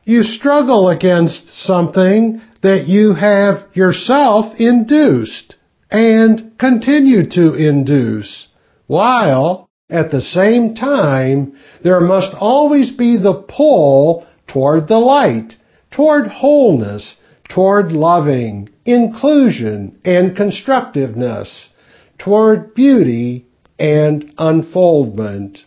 You 0.03 0.21
struggle 0.21 0.89
against 0.89 1.51
something 1.65 2.43
that 2.61 2.87
you 2.87 3.13
have 3.13 3.63
yourself 3.73 4.53
induced 4.59 5.55
and 5.89 6.57
continue 6.57 7.23
to 7.29 7.53
induce, 7.53 8.47
while 8.87 9.69
at 9.89 10.11
the 10.11 10.21
same 10.21 10.75
time 10.75 11.53
there 11.83 12.01
must 12.01 12.35
always 12.37 12.91
be 12.91 13.17
the 13.17 13.45
pull 13.47 14.25
toward 14.47 14.87
the 14.87 14.99
light, 14.99 15.55
toward 15.91 16.27
wholeness, 16.27 17.15
toward 17.49 17.91
loving, 17.91 18.69
inclusion, 18.85 19.97
and 20.03 20.35
constructiveness, 20.35 21.69
toward 22.17 22.73
beauty 22.73 23.45
and 23.79 24.33
unfoldment. 24.37 25.59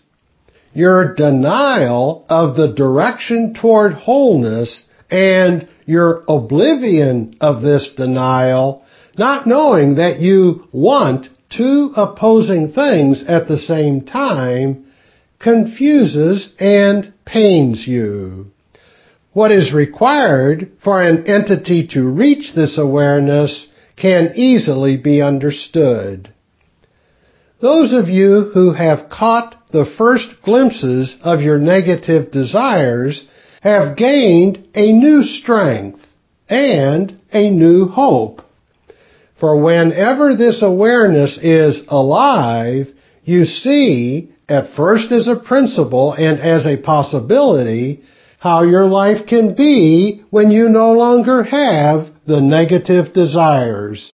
Your 0.72 1.14
denial 1.14 2.26
of 2.29 2.57
the 2.57 2.72
direction 2.74 3.55
toward 3.55 3.92
wholeness 3.92 4.85
and 5.11 5.68
your 5.87 6.25
oblivion 6.29 7.35
of 7.40 7.62
this 7.62 7.90
denial, 7.97 8.85
not 9.19 9.47
knowing 9.47 9.97
that 9.97 10.21
you 10.21 10.69
want 10.73 11.29
two 11.49 11.93
opposing 11.97 12.73
things 12.73 13.25
at 13.27 13.49
the 13.49 13.59
same 13.59 14.05
time, 14.05 14.87
confuses 15.38 16.53
and 16.59 17.12
pains 17.25 17.87
you. 17.87 18.47
What 19.33 19.53
is 19.53 19.73
required 19.73 20.73
for 20.83 21.03
an 21.03 21.27
entity 21.27 21.87
to 21.93 22.03
reach 22.03 22.53
this 22.55 22.79
awareness 22.79 23.66
can 23.97 24.33
easily 24.35 24.97
be 24.97 25.23
understood. 25.23 26.33
Those 27.61 27.93
of 27.93 28.09
you 28.09 28.51
who 28.55 28.73
have 28.73 29.11
caught 29.11 29.55
the 29.71 29.85
first 29.99 30.29
glimpses 30.43 31.16
of 31.23 31.43
your 31.43 31.59
negative 31.59 32.33
desires 32.33 33.25
have 33.61 33.96
gained 33.96 34.66
a 34.75 34.92
new 34.92 35.23
strength 35.23 36.01
and 36.49 37.18
a 37.33 37.51
new 37.51 37.87
hope. 37.87 38.42
For 39.38 39.62
whenever 39.62 40.35
this 40.35 40.62
awareness 40.62 41.38
is 41.38 41.83
alive, 41.88 42.88
you 43.25 43.44
see, 43.44 44.33
at 44.49 44.75
first 44.75 45.12
as 45.12 45.29
a 45.29 45.37
principle 45.37 46.12
and 46.12 46.40
as 46.40 46.66
a 46.66 46.77
possibility, 46.83 48.03
how 48.38 48.64
your 48.64 48.87
life 48.87 49.27
can 49.27 49.55
be 49.55 50.23
when 50.31 50.51
you 50.51 50.68
no 50.68 50.92
longer 50.92 51.42
have 51.42 52.09
the 52.27 52.40
negative 52.40 53.12
desires. 53.12 54.11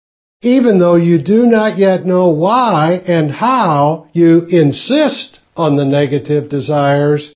Even 0.42 0.78
though 0.78 0.96
you 0.96 1.22
do 1.22 1.46
not 1.46 1.78
yet 1.78 2.04
know 2.04 2.28
why 2.30 3.00
and 3.06 3.30
how 3.30 4.08
you 4.12 4.44
insist 4.46 5.38
on 5.56 5.76
the 5.76 5.84
negative 5.84 6.48
desires 6.48 7.32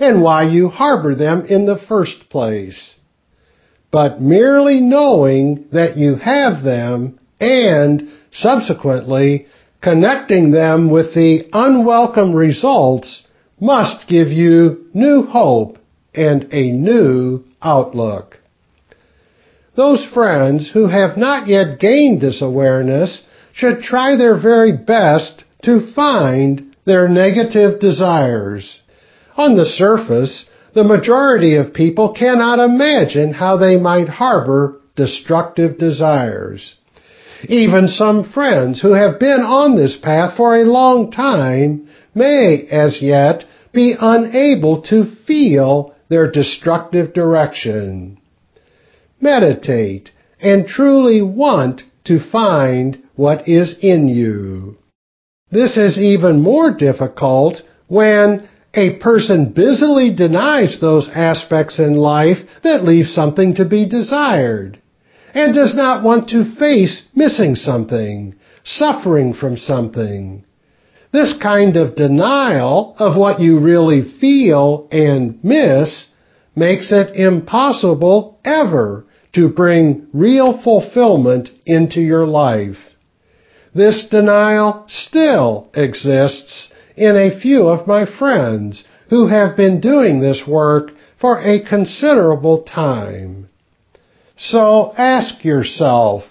and 0.00 0.22
why 0.22 0.44
you 0.44 0.68
harbor 0.68 1.14
them 1.14 1.46
in 1.46 1.66
the 1.66 1.78
first 1.88 2.28
place. 2.30 2.94
But 3.90 4.20
merely 4.20 4.80
knowing 4.80 5.66
that 5.72 5.96
you 5.96 6.16
have 6.16 6.62
them 6.62 7.18
and 7.40 8.10
subsequently 8.32 9.46
connecting 9.80 10.50
them 10.50 10.90
with 10.90 11.14
the 11.14 11.48
unwelcome 11.52 12.34
results 12.34 13.26
must 13.60 14.08
give 14.08 14.28
you 14.28 14.86
new 14.92 15.22
hope 15.22 15.78
and 16.14 16.52
a 16.52 16.70
new 16.72 17.44
outlook. 17.62 18.38
Those 19.76 20.04
friends 20.12 20.70
who 20.72 20.88
have 20.88 21.16
not 21.16 21.46
yet 21.46 21.78
gained 21.78 22.20
this 22.20 22.42
awareness 22.42 23.22
should 23.52 23.82
try 23.82 24.16
their 24.16 24.40
very 24.40 24.76
best 24.76 25.44
to 25.62 25.92
find 25.94 26.76
their 26.84 27.08
negative 27.08 27.80
desires. 27.80 28.80
On 29.38 29.56
the 29.56 29.66
surface, 29.66 30.46
the 30.74 30.82
majority 30.82 31.54
of 31.54 31.72
people 31.72 32.12
cannot 32.12 32.58
imagine 32.58 33.32
how 33.32 33.56
they 33.56 33.76
might 33.76 34.08
harbor 34.08 34.80
destructive 34.96 35.78
desires. 35.78 36.74
Even 37.48 37.86
some 37.86 38.28
friends 38.28 38.80
who 38.82 38.94
have 38.94 39.20
been 39.20 39.40
on 39.40 39.76
this 39.76 39.96
path 39.96 40.36
for 40.36 40.56
a 40.56 40.64
long 40.64 41.12
time 41.12 41.86
may, 42.16 42.66
as 42.68 43.00
yet, 43.00 43.44
be 43.72 43.94
unable 44.00 44.82
to 44.82 45.04
feel 45.24 45.94
their 46.08 46.28
destructive 46.28 47.12
direction. 47.12 48.18
Meditate 49.20 50.10
and 50.40 50.66
truly 50.66 51.22
want 51.22 51.82
to 52.04 52.18
find 52.18 53.00
what 53.14 53.46
is 53.46 53.76
in 53.80 54.08
you. 54.08 54.76
This 55.52 55.76
is 55.76 55.96
even 55.96 56.42
more 56.42 56.72
difficult 56.72 57.62
when 57.86 58.48
a 58.78 58.98
person 58.98 59.52
busily 59.52 60.14
denies 60.14 60.78
those 60.80 61.10
aspects 61.12 61.80
in 61.80 61.94
life 61.94 62.38
that 62.62 62.84
leave 62.84 63.06
something 63.06 63.56
to 63.56 63.64
be 63.64 63.88
desired 63.88 64.80
and 65.34 65.52
does 65.52 65.74
not 65.74 66.04
want 66.04 66.28
to 66.28 66.54
face 66.54 67.02
missing 67.14 67.56
something, 67.56 68.34
suffering 68.62 69.34
from 69.34 69.56
something, 69.56 70.44
this 71.12 71.34
kind 71.42 71.76
of 71.76 71.96
denial 71.96 72.94
of 72.98 73.16
what 73.16 73.40
you 73.40 73.58
really 73.58 74.02
feel 74.20 74.88
and 74.92 75.42
miss 75.42 76.06
makes 76.54 76.92
it 76.92 77.16
impossible 77.16 78.38
ever 78.44 79.06
to 79.32 79.48
bring 79.48 80.06
real 80.12 80.60
fulfillment 80.62 81.48
into 81.66 82.00
your 82.00 82.26
life. 82.26 82.76
This 83.74 84.06
denial 84.10 84.84
still 84.88 85.70
exists 85.74 86.70
in 86.98 87.16
a 87.16 87.40
few 87.40 87.68
of 87.68 87.86
my 87.86 88.04
friends 88.18 88.84
who 89.10 89.28
have 89.28 89.56
been 89.56 89.80
doing 89.80 90.20
this 90.20 90.42
work 90.46 90.90
for 91.20 91.40
a 91.40 91.64
considerable 91.64 92.62
time. 92.62 93.48
So 94.36 94.92
ask 94.96 95.44
yourself, 95.44 96.24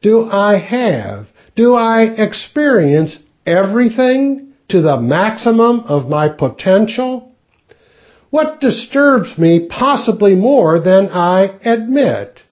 do 0.00 0.24
I 0.24 0.58
have, 0.58 1.26
do 1.56 1.74
I 1.74 2.02
experience 2.02 3.18
everything 3.46 4.54
to 4.68 4.80
the 4.80 5.00
maximum 5.00 5.80
of 5.80 6.08
my 6.08 6.28
potential? 6.28 7.32
What 8.30 8.60
disturbs 8.60 9.36
me 9.36 9.66
possibly 9.68 10.34
more 10.34 10.80
than 10.80 11.08
I 11.08 11.58
admit? 11.64 12.42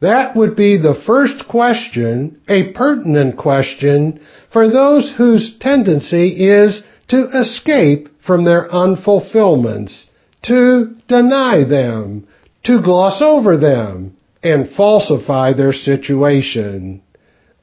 That 0.00 0.34
would 0.34 0.56
be 0.56 0.78
the 0.78 1.00
first 1.06 1.46
question, 1.46 2.40
a 2.48 2.72
pertinent 2.72 3.36
question 3.36 4.20
for 4.50 4.68
those 4.68 5.12
whose 5.16 5.56
tendency 5.58 6.48
is 6.48 6.82
to 7.08 7.28
escape 7.38 8.08
from 8.24 8.44
their 8.44 8.68
unfulfillments, 8.68 10.06
to 10.42 10.96
deny 11.06 11.64
them, 11.64 12.26
to 12.64 12.80
gloss 12.80 13.20
over 13.20 13.58
them, 13.58 14.16
and 14.42 14.70
falsify 14.70 15.52
their 15.52 15.74
situation. 15.74 17.02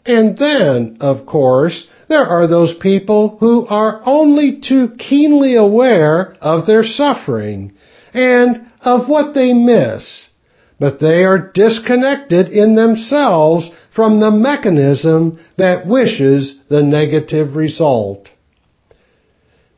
And 0.06 0.38
then, 0.38 0.98
of 1.02 1.26
course, 1.26 1.88
there 2.08 2.26
are 2.26 2.48
those 2.48 2.76
people 2.80 3.38
who 3.40 3.66
are 3.66 4.02
only 4.06 4.62
too 4.62 4.90
keenly 5.00 5.56
aware 5.56 6.36
of 6.40 6.68
their 6.68 6.84
suffering 6.84 7.74
and 8.14 8.68
of 8.82 9.10
what 9.10 9.34
they 9.34 9.54
miss 9.54 10.27
but 10.80 11.00
they 11.00 11.24
are 11.24 11.52
disconnected 11.54 12.50
in 12.50 12.76
themselves 12.76 13.70
from 13.96 14.20
the 14.20 14.32
mechanism 14.32 15.40
that 15.58 15.88
wishes 15.88 16.60
the 16.70 16.84
negative 16.84 17.56
result. 17.56 18.30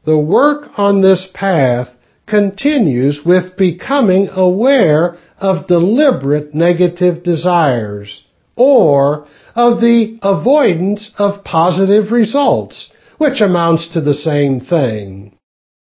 The 0.06 0.18
work 0.18 0.68
on 0.78 1.02
this 1.02 1.28
path 1.34 1.90
continues 2.28 3.22
with 3.26 3.58
becoming 3.58 4.30
aware 4.32 5.18
of 5.40 5.68
deliberate 5.68 6.54
negative 6.54 7.24
desires 7.24 8.24
or 8.56 9.26
of 9.56 9.80
the 9.80 10.20
avoidance 10.22 11.12
of 11.18 11.44
positive 11.44 12.12
results, 12.12 12.92
which 13.18 13.42
amounts 13.42 13.90
to 13.94 14.02
the 14.02 14.14
same 14.14 14.60
thing. 14.60 15.39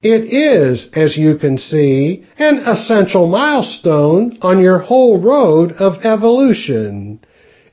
It 0.08 0.32
is, 0.32 0.88
as 0.94 1.18
you 1.18 1.36
can 1.38 1.58
see, 1.58 2.28
an 2.38 2.60
essential 2.60 3.26
milestone 3.26 4.38
on 4.40 4.60
your 4.60 4.78
whole 4.78 5.20
road 5.20 5.72
of 5.80 6.06
evolution. 6.06 7.22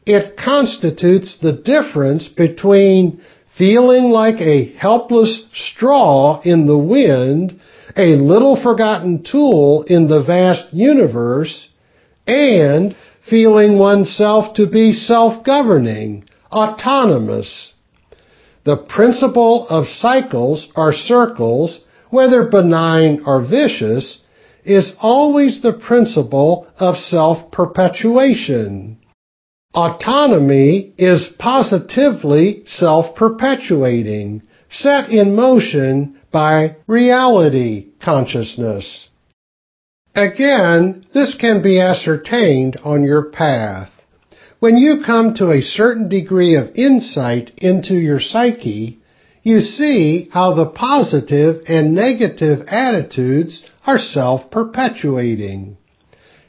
It 0.07 0.39
constitutes 0.39 1.37
the 1.37 1.53
difference 1.53 2.29
between 2.29 3.21
feeling 3.59 4.05
like 4.05 4.41
a 4.41 4.73
helpless 4.79 5.45
straw 5.53 6.41
in 6.41 6.67
the 6.67 6.79
wind, 6.79 7.61
a 7.99 8.17
little 8.17 8.57
forgotten 8.57 9.23
tool 9.23 9.83
in 9.83 10.09
the 10.09 10.23
vast 10.23 10.73
universe, 10.73 11.69
and 12.27 12.97
feeling 13.29 13.79
oneself 13.79 14.55
to 14.55 14.67
be 14.67 14.95
self-governing, 14.95 16.25
autonomous. 16.51 17.75
The 18.65 18.79
principle 18.79 19.69
of 19.69 19.87
cycles 19.87 20.69
or 20.75 20.95
circles 20.95 21.83
whether 22.13 22.45
benign 22.45 23.23
or 23.25 23.41
vicious, 23.41 24.21
is 24.65 24.95
always 25.01 25.63
the 25.63 25.73
principle 25.73 26.67
of 26.79 26.97
self-perpetuation. 26.97 28.99
Autonomy 29.75 30.93
is 30.99 31.31
positively 31.39 32.63
self-perpetuating, 32.67 34.43
set 34.69 35.09
in 35.09 35.35
motion 35.35 36.21
by 36.31 36.77
reality 36.87 37.87
consciousness. 38.05 39.09
Again, 40.15 41.07
this 41.15 41.35
can 41.35 41.63
be 41.63 41.81
ascertained 41.81 42.77
on 42.85 43.03
your 43.03 43.31
path. 43.31 43.89
When 44.61 44.77
you 44.77 45.03
come 45.05 45.33
to 45.37 45.51
a 45.51 45.63
certain 45.63 46.11
degree 46.11 46.57
of 46.57 46.77
insight 46.77 47.53
into 47.57 47.95
your 47.95 48.21
psyche, 48.21 48.99
you 49.43 49.61
see 49.61 50.29
how 50.33 50.55
the 50.55 50.71
positive 50.71 51.63
and 51.67 51.95
negative 51.95 52.61
attitudes 52.69 53.65
are 53.87 53.99
self-perpetuating. 53.99 55.77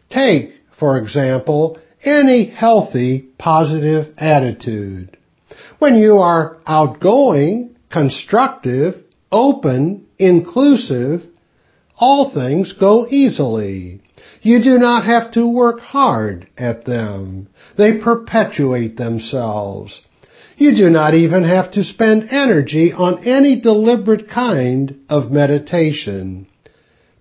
Take, 0.10 0.54
for 0.78 1.00
example, 1.00 1.80
any 2.04 2.46
healthy 2.46 3.26
positive 3.38 4.14
attitude. 4.18 5.18
When 5.80 5.96
you 5.96 6.18
are 6.18 6.58
outgoing, 6.68 7.76
constructive, 7.92 9.04
open, 9.32 10.06
inclusive, 10.20 11.22
all 11.98 12.34
things 12.34 12.74
go 12.74 13.08
easily. 13.10 14.02
You 14.42 14.62
do 14.62 14.78
not 14.78 15.06
have 15.06 15.32
to 15.34 15.48
work 15.48 15.80
hard 15.80 16.48
at 16.58 16.86
them. 16.86 17.48
They 17.78 18.00
perpetuate 18.00 18.98
themselves. 18.98 20.02
You 20.64 20.74
do 20.74 20.90
not 20.90 21.14
even 21.14 21.44
have 21.44 21.74
to 21.74 21.84
spend 21.84 22.30
energy 22.32 22.94
on 22.94 23.26
any 23.26 23.60
deliberate 23.60 24.30
kind 24.30 24.96
of 25.10 25.30
meditation. 25.30 26.48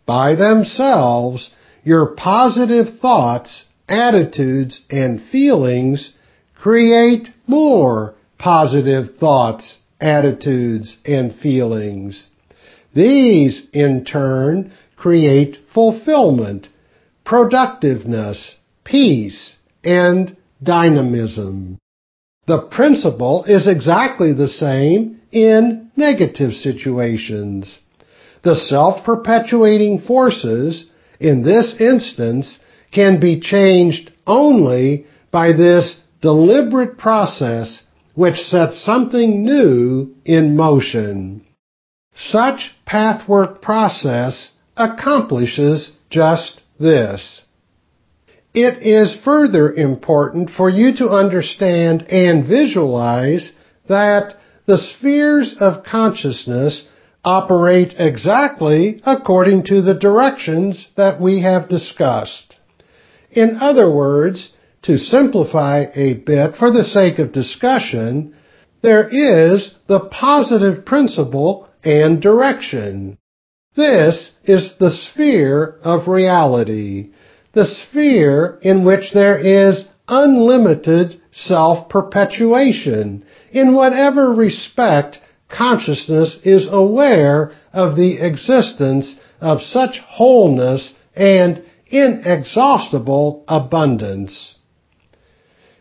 By 0.07 0.37
themselves, 0.37 1.51
your 1.83 2.15
positive 2.15 3.01
thoughts, 3.01 3.65
attitudes, 3.89 4.83
and 4.89 5.21
feelings 5.21 6.13
create 6.55 7.31
more 7.49 8.15
positive 8.39 9.17
thoughts, 9.17 9.77
attitudes, 10.01 10.97
and 11.05 11.35
feelings. 11.35 12.29
These, 12.95 13.67
in 13.73 14.05
turn, 14.05 14.71
create 14.95 15.57
fulfillment, 15.75 16.69
productiveness, 17.25 18.55
peace, 18.85 19.57
and 19.83 20.37
dynamism. 20.63 21.81
The 22.47 22.59
principle 22.59 23.45
is 23.45 23.69
exactly 23.69 24.33
the 24.33 24.49
same 24.49 25.21
in 25.31 25.91
negative 25.97 26.53
situations. 26.53 27.79
The 28.43 28.57
self-perpetuating 28.57 30.01
forces, 30.01 30.87
in 31.21 31.43
this 31.43 31.75
instance, 31.81 32.59
can 32.91 33.21
be 33.21 33.41
changed 33.41 34.13
only 34.27 35.07
by 35.31 35.53
this 35.53 35.97
deliberate 36.21 36.99
process 36.99 37.83
which 38.15 38.37
sets 38.37 38.85
something 38.85 39.45
new 39.45 40.15
in 40.25 40.57
motion. 40.57 41.47
Such 42.15 42.75
pathwork 42.85 43.63
process 43.63 44.51
accomplishes 44.77 45.93
just 46.11 46.61
this. 46.79 47.43
It 48.55 48.83
is 48.83 49.17
further 49.25 49.73
important 49.73 50.51
for 50.51 50.69
you 50.69 50.95
to 50.97 51.09
understand 51.09 52.03
and 52.03 52.47
visualize 52.47 53.53
that 53.89 54.35
the 54.67 54.77
spheres 54.79 55.55
of 55.59 55.85
consciousness 55.85 56.87
operate 57.25 57.95
exactly 57.99 59.01
according 59.07 59.65
to 59.65 59.81
the 59.81 59.95
directions 59.95 60.89
that 60.97 61.21
we 61.21 61.41
have 61.43 61.69
discussed. 61.69 62.57
In 63.31 63.57
other 63.61 63.91
words, 63.91 64.51
to 64.83 64.99
simplify 64.99 65.87
a 65.95 66.15
bit 66.15 66.57
for 66.57 66.71
the 66.71 66.85
sake 66.85 67.19
of 67.19 67.33
discussion, 67.33 68.35
there 68.83 69.09
is 69.09 69.75
the 69.87 70.01
positive 70.01 70.85
principle 70.85 71.69
and 71.85 72.21
direction. 72.21 73.17
This 73.77 74.33
is 74.45 74.75
the 74.79 74.91
sphere 74.91 75.79
of 75.83 76.09
reality 76.09 77.13
the 77.53 77.65
sphere 77.65 78.59
in 78.63 78.85
which 78.85 79.13
there 79.13 79.39
is 79.39 79.85
unlimited 80.09 81.21
self-perpetuation 81.31 83.25
in 83.51 83.75
whatever 83.75 84.33
respect 84.33 85.19
consciousness 85.49 86.39
is 86.45 86.67
aware 86.71 87.53
of 87.73 87.97
the 87.97 88.19
existence 88.21 89.17
of 89.41 89.61
such 89.61 89.99
wholeness 89.99 90.93
and 91.15 91.63
inexhaustible 91.87 93.45
abundance. 93.47 94.57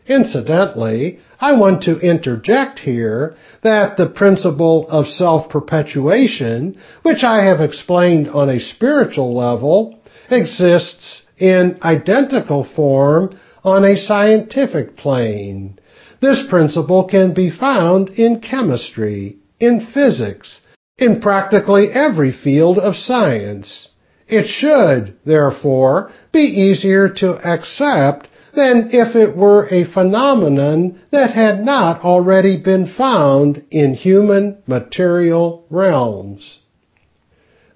Incidentally, 0.06 1.20
I 1.40 1.58
want 1.58 1.84
to 1.84 1.98
interject 1.98 2.80
here 2.80 3.34
that 3.62 3.96
the 3.96 4.10
principle 4.10 4.88
of 4.88 5.06
self-perpetuation, 5.06 6.76
which 7.02 7.24
I 7.24 7.44
have 7.44 7.60
explained 7.60 8.28
on 8.28 8.50
a 8.50 8.60
spiritual 8.60 9.34
level, 9.34 10.00
exists 10.30 11.22
in 11.38 11.78
identical 11.82 12.64
form 12.64 13.30
on 13.64 13.84
a 13.84 13.96
scientific 13.96 14.96
plane. 14.96 15.78
This 16.20 16.42
principle 16.48 17.04
can 17.04 17.34
be 17.34 17.50
found 17.50 18.10
in 18.10 18.40
chemistry, 18.40 19.36
in 19.58 19.88
physics, 19.92 20.60
in 20.98 21.20
practically 21.20 21.88
every 21.92 22.32
field 22.32 22.78
of 22.78 22.96
science. 22.96 23.88
It 24.28 24.46
should, 24.46 25.14
therefore, 25.24 26.10
be 26.32 26.40
easier 26.40 27.08
to 27.16 27.34
accept 27.44 28.28
than 28.54 28.90
if 28.92 29.16
it 29.16 29.36
were 29.36 29.66
a 29.68 29.84
phenomenon 29.92 31.00
that 31.10 31.32
had 31.32 31.64
not 31.64 32.02
already 32.02 32.62
been 32.62 32.86
found 32.86 33.64
in 33.70 33.94
human 33.94 34.62
material 34.66 35.64
realms. 35.70 36.58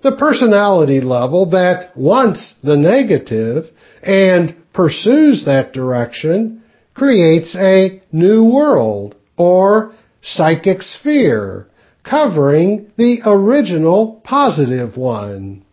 The 0.07 0.15
personality 0.15 1.01
level 1.01 1.47
that 1.47 1.97
wants 1.97 2.55
the 2.63 2.77
negative 2.77 3.65
and 4.05 4.55
pursues 4.73 5.47
that 5.47 5.73
direction 5.73 6.63
creates 6.95 7.57
a 7.57 8.01
new 8.13 8.45
world 8.45 9.17
or 9.37 9.97
psychic 10.23 10.83
sphere 10.83 11.67
covering 12.05 12.93
the 12.97 13.23
original 13.27 14.21
positive 14.23 14.97
one. 14.97 15.65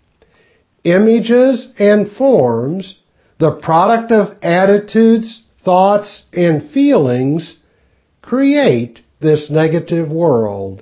Images 0.84 1.68
and 1.78 2.12
forms, 2.12 2.96
the 3.38 3.52
product 3.52 4.12
of 4.12 4.36
attitudes, 4.42 5.44
thoughts, 5.64 6.24
and 6.34 6.72
feelings, 6.72 7.58
create 8.24 9.02
this 9.22 9.52
negative 9.52 10.10
world. 10.10 10.82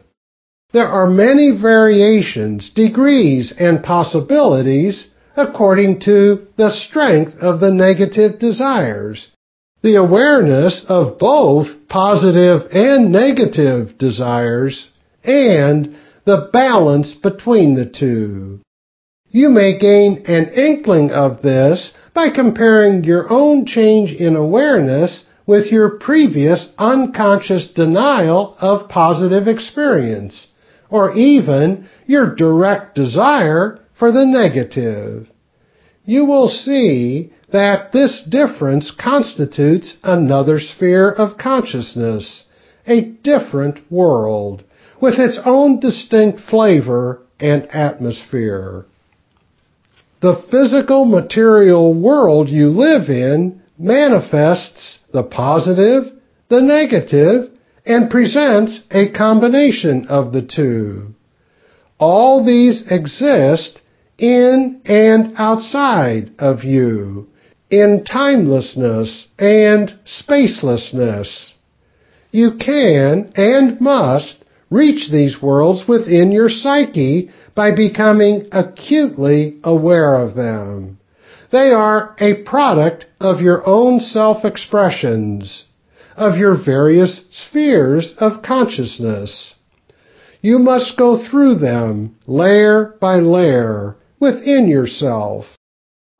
There 0.73 0.87
are 0.87 1.09
many 1.09 1.51
variations, 1.51 2.69
degrees, 2.69 3.53
and 3.59 3.83
possibilities 3.83 5.07
according 5.35 5.99
to 6.01 6.47
the 6.57 6.69
strength 6.69 7.33
of 7.41 7.59
the 7.59 7.71
negative 7.71 8.39
desires. 8.39 9.27
The 9.81 9.95
awareness 9.95 10.85
of 10.87 11.17
both 11.17 11.67
positive 11.89 12.67
and 12.71 13.11
negative 13.11 13.97
desires 13.97 14.89
and 15.23 15.95
the 16.25 16.49
balance 16.53 17.15
between 17.15 17.75
the 17.75 17.85
two. 17.85 18.61
You 19.29 19.49
may 19.49 19.77
gain 19.77 20.23
an 20.27 20.49
inkling 20.49 21.11
of 21.11 21.41
this 21.41 21.93
by 22.13 22.29
comparing 22.29 23.03
your 23.03 23.31
own 23.31 23.65
change 23.65 24.11
in 24.11 24.35
awareness 24.35 25.23
with 25.45 25.71
your 25.71 25.97
previous 25.97 26.69
unconscious 26.77 27.67
denial 27.67 28.55
of 28.59 28.89
positive 28.89 29.47
experience, 29.47 30.47
or 30.91 31.15
even 31.15 31.89
your 32.05 32.35
direct 32.35 32.93
desire 32.93 33.79
for 33.97 34.11
the 34.11 34.25
negative. 34.25 35.27
You 36.05 36.25
will 36.25 36.49
see 36.49 37.33
that 37.51 37.91
this 37.91 38.23
difference 38.29 38.91
constitutes 38.91 39.97
another 40.03 40.59
sphere 40.59 41.09
of 41.11 41.37
consciousness, 41.37 42.43
a 42.85 43.01
different 43.01 43.79
world 43.91 44.63
with 45.01 45.15
its 45.17 45.39
own 45.45 45.79
distinct 45.79 46.39
flavor 46.41 47.21
and 47.39 47.67
atmosphere. 47.73 48.85
The 50.21 50.43
physical 50.51 51.05
material 51.05 51.93
world 51.93 52.49
you 52.49 52.69
live 52.69 53.09
in 53.09 53.61
manifests 53.77 54.99
the 55.11 55.23
positive, 55.23 56.13
the 56.49 56.61
negative, 56.61 57.50
and 57.85 58.09
presents 58.09 58.81
a 58.91 59.11
combination 59.11 60.07
of 60.07 60.33
the 60.33 60.41
two. 60.41 61.13
All 61.99 62.43
these 62.43 62.83
exist 62.89 63.81
in 64.17 64.81
and 64.85 65.33
outside 65.37 66.31
of 66.37 66.63
you, 66.63 67.27
in 67.69 68.03
timelessness 68.05 69.27
and 69.39 69.93
spacelessness. 70.05 71.51
You 72.31 72.57
can 72.59 73.33
and 73.35 73.81
must 73.81 74.43
reach 74.69 75.11
these 75.11 75.41
worlds 75.41 75.85
within 75.87 76.31
your 76.31 76.49
psyche 76.49 77.29
by 77.55 77.75
becoming 77.75 78.47
acutely 78.51 79.59
aware 79.63 80.15
of 80.15 80.35
them. 80.35 80.99
They 81.51 81.71
are 81.71 82.15
a 82.19 82.43
product 82.43 83.05
of 83.19 83.41
your 83.41 83.67
own 83.67 83.99
self-expressions, 83.99 85.65
of 86.21 86.37
your 86.37 86.55
various 86.55 87.21
spheres 87.31 88.13
of 88.19 88.43
consciousness. 88.43 89.55
You 90.39 90.59
must 90.59 90.95
go 90.95 91.17
through 91.17 91.55
them 91.55 92.15
layer 92.27 92.95
by 93.01 93.15
layer 93.15 93.95
within 94.19 94.67
yourself. 94.67 95.45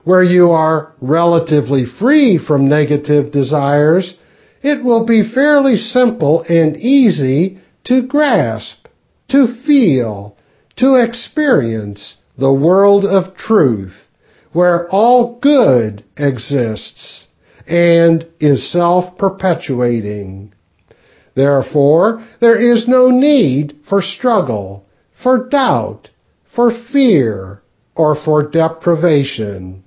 Where 0.04 0.24
you 0.24 0.50
are 0.50 0.96
relatively 1.02 1.86
free 1.86 2.40
from 2.40 2.68
negative 2.68 3.32
desires, 3.32 4.16
it 4.64 4.84
will 4.84 5.06
be 5.06 5.32
fairly 5.36 5.76
simple 5.76 6.44
and 6.50 6.76
easy 6.78 7.60
to 7.84 8.08
grasp, 8.08 8.88
to 9.30 9.54
feel, 9.68 10.36
to 10.78 10.96
experience 10.96 12.18
the 12.40 12.52
world 12.52 13.06
of 13.06 13.36
truth 13.36 14.08
where 14.52 14.90
all 14.90 15.40
good 15.40 16.04
exists 16.18 17.28
and 17.71 18.27
is 18.41 18.69
self-perpetuating. 18.71 20.53
Therefore, 21.36 22.27
there 22.41 22.60
is 22.73 22.86
no 22.88 23.10
need 23.10 23.77
for 23.88 24.01
struggle, 24.01 24.86
for 25.23 25.47
doubt, 25.47 26.10
for 26.53 26.71
fear, 26.91 27.62
or 27.95 28.15
for 28.15 28.49
deprivation. 28.49 29.84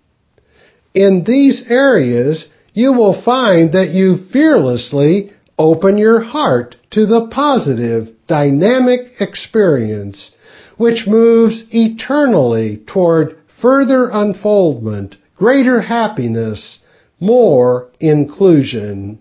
In 0.94 1.24
these 1.26 1.62
areas, 1.68 2.46
you 2.72 2.94
will 2.94 3.22
find 3.22 3.72
that 3.74 3.90
you 3.90 4.16
fearlessly 4.32 5.32
open 5.58 5.98
your 5.98 6.20
heart 6.20 6.76
to 6.92 7.04
the 7.04 7.28
positive, 7.30 8.08
dynamic 8.26 9.20
experience 9.20 10.32
which 10.78 11.06
moves 11.06 11.64
eternally 11.70 12.82
toward 12.86 13.36
further 13.60 14.08
unfoldment, 14.10 15.16
greater 15.36 15.80
happiness, 15.82 16.80
more 17.20 17.90
inclusion. 18.00 19.20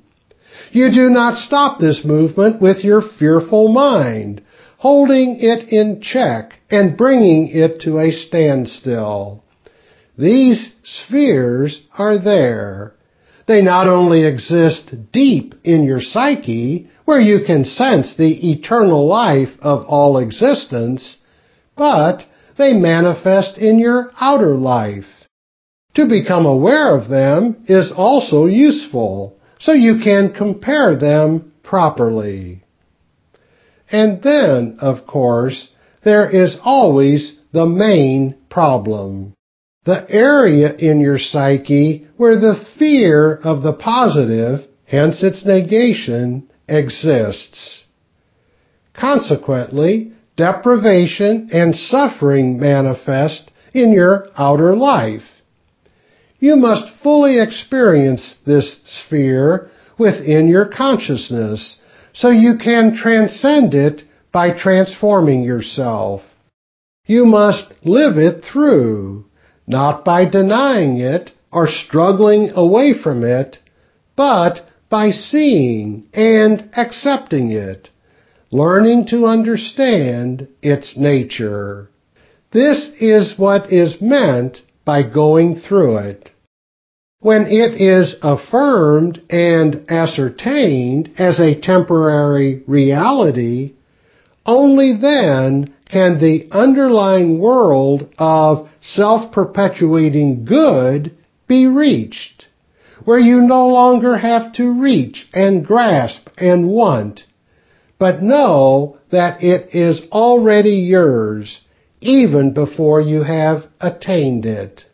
You 0.72 0.92
do 0.92 1.10
not 1.10 1.36
stop 1.36 1.80
this 1.80 2.04
movement 2.04 2.62
with 2.62 2.84
your 2.84 3.02
fearful 3.02 3.68
mind, 3.70 4.42
holding 4.78 5.38
it 5.40 5.70
in 5.70 6.02
check 6.02 6.54
and 6.70 6.98
bringing 6.98 7.50
it 7.50 7.82
to 7.82 8.00
a 8.00 8.12
standstill. 8.12 9.44
These 10.18 10.74
spheres 10.84 11.82
are 11.98 12.18
there. 12.18 12.94
They 13.48 13.62
not 13.62 13.88
only 13.88 14.26
exist 14.26 14.94
deep 15.12 15.56
in 15.64 15.84
your 15.84 16.02
psyche, 16.02 16.88
where 17.06 17.20
you 17.20 17.44
can 17.46 17.66
sense 17.66 18.16
the 18.16 18.52
eternal 18.52 19.08
life 19.08 19.58
of 19.62 19.86
all 19.86 20.18
existence, 20.18 21.18
but 21.76 22.24
they 22.58 22.74
manifest 22.74 23.58
in 23.58 23.80
your 23.80 24.12
outer 24.20 24.56
life. 24.56 25.06
To 25.96 26.08
become 26.08 26.46
aware 26.46 26.98
of 26.98 27.10
them 27.10 27.64
is 27.68 27.92
also 27.96 28.46
useful, 28.48 29.38
so 29.60 29.74
you 29.74 30.00
can 30.04 30.34
compare 30.34 30.96
them 30.96 31.54
properly. 31.62 32.64
And 33.92 34.24
then, 34.24 34.78
of 34.80 35.06
course, 35.06 35.70
there 36.04 36.30
is 36.30 36.58
always 36.64 37.38
the 37.52 37.68
main 37.68 38.36
problem. 38.50 39.36
The 39.86 40.06
area 40.10 40.74
in 40.76 41.00
your 41.00 41.20
psyche 41.20 42.08
where 42.18 42.38
the 42.38 42.66
fear 42.80 43.36
of 43.36 43.62
the 43.62 43.74
positive, 43.74 44.62
hence 44.86 45.22
its 45.22 45.46
negation, 45.46 46.50
exists. 46.68 47.84
Consequently, 48.94 50.14
deprivation 50.38 51.50
and 51.52 51.76
suffering 51.76 52.60
manifest 52.60 53.52
in 53.74 53.92
your 53.92 54.30
outer 54.38 54.76
life. 54.76 55.33
You 56.44 56.58
must 56.58 56.90
fully 57.02 57.40
experience 57.40 58.36
this 58.46 58.76
sphere 58.84 59.72
within 59.98 60.50
your 60.50 60.66
consciousness 60.66 61.78
so 62.12 62.32
you 62.32 62.58
can 62.58 62.98
transcend 62.98 63.74
it 63.74 64.04
by 64.34 64.52
transforming 64.52 65.44
yourself. 65.44 66.22
You 67.06 67.26
must 67.26 67.74
live 67.86 68.18
it 68.18 68.44
through, 68.44 69.24
not 69.68 70.04
by 70.04 70.26
denying 70.26 70.98
it 70.98 71.32
or 71.50 71.66
struggling 71.66 72.50
away 72.54 72.92
from 72.92 73.24
it, 73.24 73.60
but 74.18 74.68
by 74.90 75.12
seeing 75.12 76.10
and 76.14 76.70
accepting 76.76 77.54
it, 77.54 77.90
learning 78.52 79.08
to 79.12 79.28
understand 79.28 80.50
its 80.62 80.98
nature. 80.98 81.90
This 82.52 82.90
is 83.00 83.40
what 83.40 83.72
is 83.72 84.02
meant 84.02 84.62
by 84.86 85.04
going 85.04 85.56
through 85.56 85.98
it. 85.98 86.30
When 87.19 87.43
it 87.43 87.80
is 87.80 88.15
affirmed 88.22 89.22
and 89.30 89.89
ascertained 89.89 91.13
as 91.17 91.39
a 91.39 91.60
temporary 91.60 92.63
reality, 92.67 93.76
only 94.46 94.98
then 95.00 95.74
can 95.89 96.19
the 96.19 96.50
underlying 96.52 97.39
world 97.39 98.10
of 98.17 98.67
self-perpetuating 98.82 100.43
good 100.43 101.15
be 101.48 101.65
reached, 101.67 102.46
where 103.06 103.19
you 103.19 103.39
no 103.39 103.67
longer 103.67 104.17
have 104.17 104.52
to 104.54 104.82
reach 104.82 105.28
and 105.34 105.65
grasp 105.65 106.28
and 106.38 106.67
want, 106.67 107.22
but 107.98 108.22
know 108.22 108.98
that 109.12 109.41
it 109.41 109.74
is 109.74 110.02
already 110.12 110.76
yours 110.76 111.62
even 112.04 112.54
before 112.54 113.02
you 113.02 113.24
have 113.24 113.63
attained 113.80 114.46
it. 114.46 114.86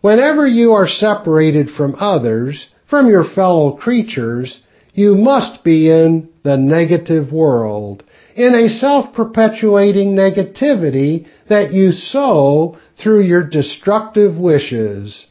Whenever 0.00 0.46
you 0.46 0.72
are 0.72 0.86
separated 0.86 1.68
from 1.70 1.94
others, 1.98 2.68
from 2.88 3.08
your 3.08 3.24
fellow 3.24 3.72
creatures, 3.72 4.60
you 4.94 5.14
must 5.14 5.64
be 5.64 5.90
in 5.90 6.28
the 6.44 6.56
negative 6.56 7.32
world, 7.32 8.02
in 8.34 8.54
a 8.54 8.68
self-perpetuating 8.68 10.12
negativity 10.12 11.26
that 11.48 11.72
you 11.72 11.90
sow 11.90 12.76
through 13.02 13.22
your 13.22 13.48
destructive 13.48 14.36
wishes. 14.36 15.26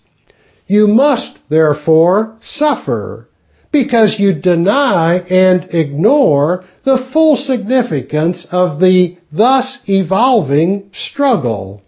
You 0.67 0.87
must, 0.87 1.39
therefore, 1.49 2.37
suffer, 2.41 3.29
because 3.83 4.15
you 4.17 4.33
deny 4.33 5.17
and 5.29 5.67
ignore 5.71 6.63
the 6.83 7.07
full 7.13 7.35
significance 7.35 8.47
of 8.51 8.79
the 8.79 9.15
thus 9.31 9.77
evolving 9.85 10.89
struggle. 10.93 11.83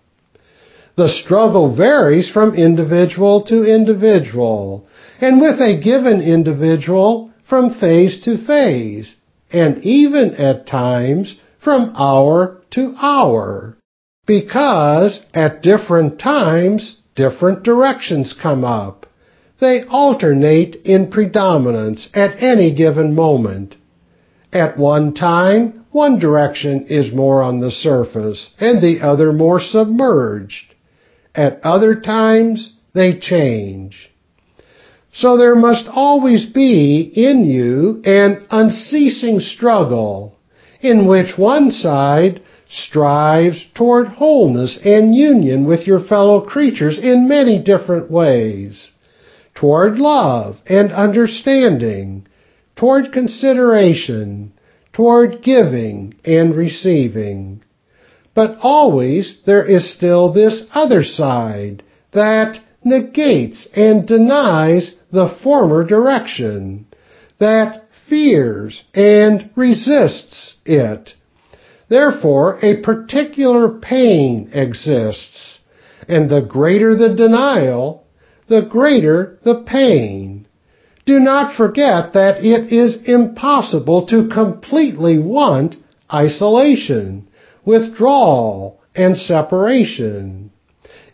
The 0.98 1.08
struggle 1.08 1.76
varies 1.76 2.30
from 2.30 2.54
individual 2.54 3.44
to 3.46 3.64
individual, 3.64 4.86
and 5.20 5.42
with 5.42 5.60
a 5.60 5.82
given 5.82 6.22
individual 6.22 7.32
from 7.50 7.80
phase 7.80 8.22
to 8.26 8.38
phase, 8.38 9.16
and 9.52 9.84
even 9.84 10.36
at 10.36 10.68
times 10.68 11.36
from 11.64 11.94
hour 11.96 12.62
to 12.72 12.94
hour. 13.02 13.78
Because 14.28 15.22
at 15.34 15.64
different 15.64 16.20
times, 16.20 16.98
different 17.16 17.64
directions 17.64 18.36
come 18.40 18.64
up. 18.64 18.99
They 19.60 19.84
alternate 19.84 20.76
in 20.86 21.12
predominance 21.12 22.08
at 22.14 22.42
any 22.42 22.74
given 22.74 23.14
moment. 23.14 23.76
At 24.54 24.78
one 24.78 25.14
time, 25.14 25.86
one 25.92 26.20
direction 26.20 26.86
is 26.88 27.12
more 27.12 27.42
on 27.42 27.60
the 27.60 27.72
surface 27.72 28.50
and 28.60 28.82
the 28.82 29.00
other 29.02 29.34
more 29.34 29.60
submerged. 29.60 30.74
At 31.36 31.60
other 31.64 31.96
times, 31.96 32.74
they 32.94 33.20
change. 33.20 34.12
So 35.14 35.38
there 35.38 35.56
must 35.56 35.88
always 35.88 36.46
be 36.46 37.02
in 37.02 37.46
you 37.46 38.02
an 38.06 38.46
unceasing 38.52 39.40
struggle 39.40 40.36
in 40.82 41.08
which 41.08 41.38
one 41.38 41.72
side 41.72 42.42
strives 42.70 43.66
toward 43.74 44.08
wholeness 44.08 44.78
and 44.86 45.16
union 45.16 45.66
with 45.66 45.88
your 45.88 46.00
fellow 46.00 46.42
creatures 46.42 47.00
in 47.00 47.28
many 47.28 47.62
different 47.62 48.12
ways, 48.12 48.88
toward 49.60 50.00
love 50.00 50.56
and 50.68 50.90
understanding, 50.94 52.26
toward 52.78 53.12
consideration, 53.12 54.54
toward 54.94 55.42
giving 55.44 56.14
and 56.24 56.56
receiving. 56.56 57.62
But 58.34 58.58
always 58.62 59.42
there 59.46 59.66
is 59.66 59.94
still 59.94 60.32
this 60.32 60.64
other 60.74 61.04
side 61.04 61.84
that 62.14 62.58
negates 62.86 63.68
and 63.76 64.08
denies 64.08 64.96
the 65.12 65.38
former 65.44 65.84
direction, 65.84 66.86
that 67.40 67.84
fears 68.08 68.84
and 68.94 69.50
resists 69.58 70.56
it. 70.66 71.16
Therefore, 71.90 72.60
a 72.64 72.82
particular 72.82 73.78
pain 73.78 74.52
exists, 74.54 75.60
and 76.08 76.30
the 76.30 76.42
greater 76.42 76.96
the 76.96 77.14
denial, 77.14 78.06
the 78.50 78.62
greater 78.64 79.38
the 79.44 79.64
pain. 79.66 80.46
Do 81.06 81.20
not 81.20 81.56
forget 81.56 82.14
that 82.14 82.44
it 82.44 82.74
is 82.74 82.98
impossible 83.06 84.06
to 84.08 84.28
completely 84.28 85.18
want 85.18 85.76
isolation, 86.14 87.28
withdrawal, 87.66 88.80
and 88.96 89.16
separation. 89.16 90.52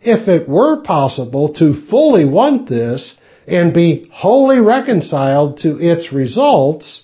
If 0.02 0.28
it 0.28 0.50
were 0.50 0.82
possible 0.82 1.54
to 1.54 1.88
fully 1.90 2.26
want 2.26 2.70
this 2.70 3.16
and 3.48 3.74
be 3.74 4.10
wholly 4.12 4.60
reconciled 4.60 5.60
to 5.60 5.78
its 5.80 6.12
results, 6.12 7.04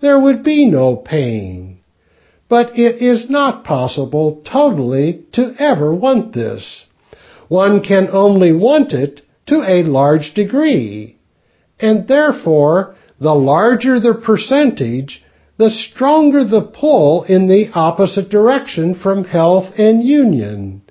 there 0.00 0.18
would 0.20 0.42
be 0.42 0.68
no 0.68 0.96
pain. 0.96 1.80
But 2.48 2.78
it 2.78 3.00
is 3.02 3.30
not 3.30 3.64
possible 3.64 4.42
totally 4.44 5.24
to 5.32 5.54
ever 5.58 5.94
want 5.94 6.34
this. 6.34 6.84
One 7.48 7.82
can 7.82 8.08
only 8.12 8.52
want 8.52 8.92
it 8.92 9.22
to 9.46 9.62
a 9.62 9.82
large 9.82 10.34
degree. 10.34 11.16
And 11.80 12.06
therefore, 12.06 12.94
the 13.20 13.34
larger 13.34 14.00
the 14.00 14.14
percentage, 14.14 15.22
the 15.58 15.70
stronger 15.70 16.44
the 16.44 16.62
pull 16.62 17.24
in 17.24 17.48
the 17.48 17.68
opposite 17.74 18.28
direction 18.30 18.94
from 18.94 19.24
health 19.24 19.66
and 19.78 20.02
union. 20.02 20.82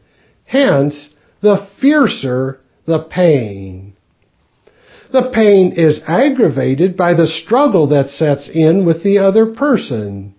Hence, 0.46 1.10
the 1.42 1.68
fiercer 1.80 2.60
the 2.86 3.00
pain. 3.00 3.94
The 5.12 5.30
pain 5.34 5.74
is 5.76 6.00
aggravated 6.08 6.96
by 6.96 7.14
the 7.14 7.28
struggle 7.28 7.88
that 7.88 8.10
sets 8.10 8.50
in 8.50 8.86
with 8.86 9.04
the 9.04 9.18
other 9.20 9.48
person. 9.48 10.36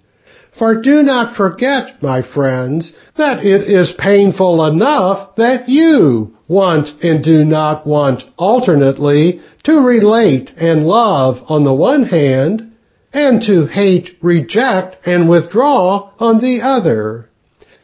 For 0.59 0.81
do 0.81 1.03
not 1.03 1.37
forget, 1.37 2.03
my 2.03 2.23
friends, 2.23 2.93
that 3.17 3.45
it 3.45 3.69
is 3.69 3.95
painful 3.99 4.65
enough 4.65 5.37
that 5.37 5.69
you 5.69 6.37
want 6.53 6.89
and 7.03 7.25
do 7.25 7.45
not 7.45 7.87
want 7.87 8.23
alternately 8.37 9.41
to 9.65 9.81
relate 9.81 10.51
and 10.57 10.87
love 10.87 11.37
on 11.49 11.65
the 11.65 11.75
one 11.75 12.05
hand, 12.05 12.73
and 13.13 13.43
to 13.43 13.67
hate, 13.67 14.11
reject, 14.23 14.97
and 15.07 15.29
withdraw 15.29 16.11
on 16.19 16.41
the 16.41 16.61
other. 16.63 17.29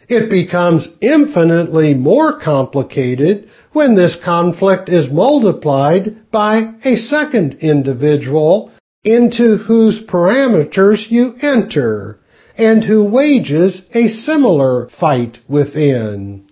It 0.09 0.31
becomes 0.31 0.89
infinitely 1.01 1.95
more 1.95 2.41
complicated 2.41 3.49
when 3.73 3.95
this 3.95 4.17
conflict 4.25 4.89
is 4.89 5.11
multiplied 5.11 6.31
by 6.31 6.75
a 6.85 6.97
second 6.97 7.59
individual 7.61 8.71
into 9.05 9.57
whose 9.57 10.03
parameters 10.07 11.11
you 11.11 11.35
enter 11.43 12.19
and 12.57 12.83
who 12.83 13.05
wages 13.05 13.83
a 13.95 14.09
similar 14.09 14.89
fight 14.99 15.39
within. 15.49 16.48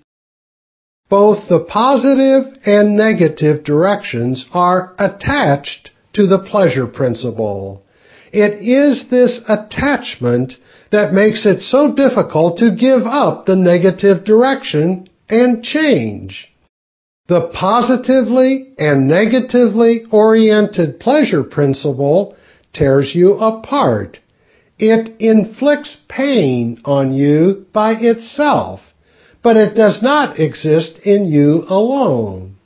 Both 1.08 1.48
the 1.48 1.60
positive 1.60 2.58
and 2.64 2.96
negative 2.96 3.62
directions 3.62 4.44
are 4.52 4.92
attached 4.98 5.90
to 6.14 6.26
the 6.26 6.40
pleasure 6.40 6.86
principle. 6.86 7.84
It 8.32 8.60
is 8.60 9.06
this 9.08 9.40
attachment 9.48 10.56
that 10.90 11.12
makes 11.12 11.46
it 11.46 11.60
so 11.60 11.94
difficult 11.94 12.58
to 12.58 12.74
give 12.74 13.02
up 13.06 13.46
the 13.46 13.56
negative 13.56 14.24
direction 14.24 15.08
and 15.28 15.62
change. 15.62 16.52
The 17.28 17.50
positively 17.52 18.72
and 18.78 19.08
negatively 19.08 20.06
oriented 20.10 21.00
pleasure 21.00 21.42
principle 21.42 22.36
tears 22.72 23.14
you 23.14 23.34
apart. 23.34 24.18
It 24.78 25.20
inflicts 25.20 25.96
pain 26.08 26.80
on 26.84 27.14
you 27.14 27.66
by 27.72 27.92
itself, 27.92 28.80
but 29.46 29.56
it 29.56 29.76
does 29.76 30.02
not 30.02 30.40
exist 30.40 30.98
in 31.04 31.24
you 31.24 31.62
alone. 31.68 32.56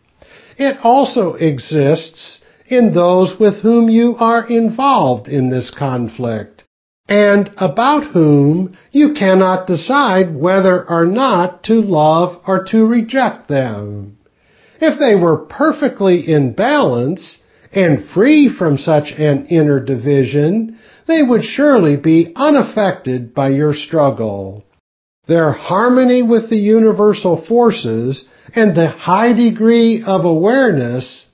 It 0.56 0.78
also 0.82 1.34
exists 1.34 2.38
in 2.68 2.94
those 2.94 3.38
with 3.38 3.56
whom 3.60 3.90
you 3.90 4.16
are 4.18 4.48
involved 4.48 5.28
in 5.28 5.50
this 5.50 5.70
conflict 5.70 6.64
and 7.06 7.50
about 7.58 8.14
whom 8.14 8.74
you 8.92 9.12
cannot 9.12 9.66
decide 9.66 10.34
whether 10.34 10.88
or 10.88 11.04
not 11.04 11.64
to 11.64 11.82
love 11.82 12.40
or 12.46 12.64
to 12.70 12.86
reject 12.86 13.46
them. 13.46 14.16
If 14.80 14.98
they 14.98 15.16
were 15.16 15.36
perfectly 15.36 16.26
in 16.26 16.54
balance 16.54 17.40
and 17.74 18.08
free 18.14 18.48
from 18.48 18.78
such 18.78 19.12
an 19.18 19.48
inner 19.48 19.84
division, 19.84 20.78
they 21.06 21.22
would 21.22 21.44
surely 21.44 21.98
be 21.98 22.32
unaffected 22.34 23.34
by 23.34 23.50
your 23.50 23.74
struggle. 23.74 24.64
Their 25.30 25.52
harmony 25.52 26.24
with 26.24 26.50
the 26.50 26.58
universal 26.58 27.36
forces 27.46 28.24
and 28.52 28.74
the 28.74 28.88
high 28.88 29.32
degree 29.32 30.02
of 30.04 30.24
awareness 30.24 31.24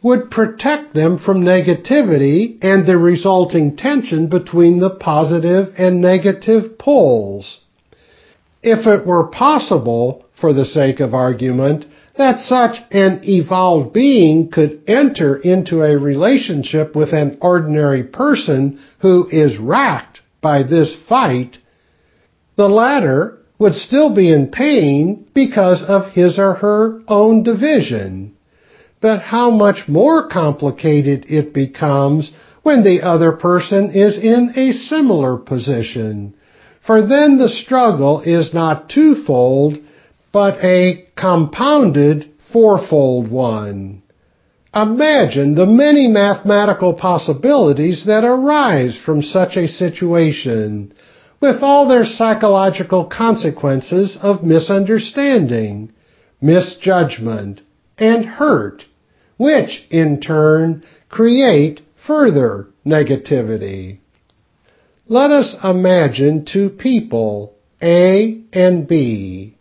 would 0.00 0.30
protect 0.30 0.94
them 0.94 1.18
from 1.18 1.42
negativity 1.42 2.58
and 2.62 2.86
the 2.86 2.96
resulting 2.96 3.76
tension 3.76 4.28
between 4.28 4.78
the 4.78 4.90
positive 4.90 5.74
and 5.76 6.00
negative 6.00 6.78
poles. 6.78 7.58
If 8.62 8.86
it 8.86 9.04
were 9.04 9.26
possible, 9.26 10.24
for 10.40 10.52
the 10.52 10.64
sake 10.64 11.00
of 11.00 11.12
argument, 11.12 11.86
that 12.16 12.38
such 12.38 12.76
an 12.92 13.22
evolved 13.24 13.92
being 13.92 14.52
could 14.52 14.82
enter 14.86 15.34
into 15.36 15.82
a 15.82 15.98
relationship 15.98 16.94
with 16.94 17.12
an 17.12 17.38
ordinary 17.40 18.04
person 18.04 18.78
who 19.00 19.28
is 19.32 19.58
racked 19.58 20.20
by 20.40 20.62
this 20.62 20.96
fight, 21.08 21.58
the 22.56 22.68
latter 22.68 23.38
would 23.58 23.74
still 23.74 24.14
be 24.14 24.32
in 24.32 24.48
pain 24.48 25.26
because 25.34 25.82
of 25.82 26.12
his 26.12 26.38
or 26.38 26.54
her 26.54 27.00
own 27.08 27.42
division 27.42 28.32
but 29.02 29.20
how 29.20 29.50
much 29.50 29.88
more 29.88 30.28
complicated 30.28 31.26
it 31.28 31.52
becomes 31.52 32.32
when 32.62 32.84
the 32.84 33.02
other 33.02 33.32
person 33.32 33.90
is 33.90 34.16
in 34.16 34.52
a 34.56 34.72
similar 34.72 35.36
position. 35.36 36.34
For 36.86 37.02
then 37.02 37.36
the 37.36 37.48
struggle 37.48 38.22
is 38.22 38.54
not 38.54 38.88
twofold, 38.88 39.78
but 40.32 40.64
a 40.64 41.04
compounded 41.16 42.30
fourfold 42.52 43.30
one. 43.30 44.02
Imagine 44.74 45.54
the 45.54 45.66
many 45.66 46.06
mathematical 46.06 46.94
possibilities 46.94 48.04
that 48.06 48.24
arise 48.24 48.98
from 49.04 49.20
such 49.20 49.56
a 49.56 49.68
situation, 49.68 50.94
with 51.42 51.60
all 51.60 51.88
their 51.88 52.04
psychological 52.04 53.04
consequences 53.04 54.16
of 54.22 54.44
misunderstanding, 54.44 55.92
misjudgment, 56.40 57.60
and 57.98 58.24
hurt, 58.24 58.84
which 59.36 59.84
in 59.90 60.20
turn 60.20 60.84
create 61.08 61.80
further 62.06 62.68
negativity. 62.86 63.98
Let 65.08 65.32
us 65.32 65.56
imagine 65.64 66.46
two 66.50 66.70
people, 66.70 67.56
A 67.82 68.40
and 68.52 68.86
B. 68.86 69.58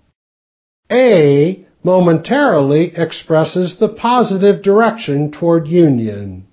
A 0.92 1.66
momentarily 1.84 2.92
expresses 2.96 3.78
the 3.80 3.90
positive 3.90 4.62
direction 4.62 5.32
toward 5.32 5.68
union. 5.68 6.46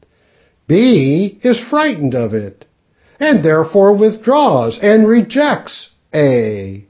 B 0.67 1.39
is 1.43 1.61
frightened 1.69 2.15
of 2.15 2.33
it, 2.33 2.65
and 3.21 3.45
therefore 3.45 3.95
withdraws 3.95 4.79
and 4.81 5.07
rejects 5.09 5.91
A. 6.15 6.85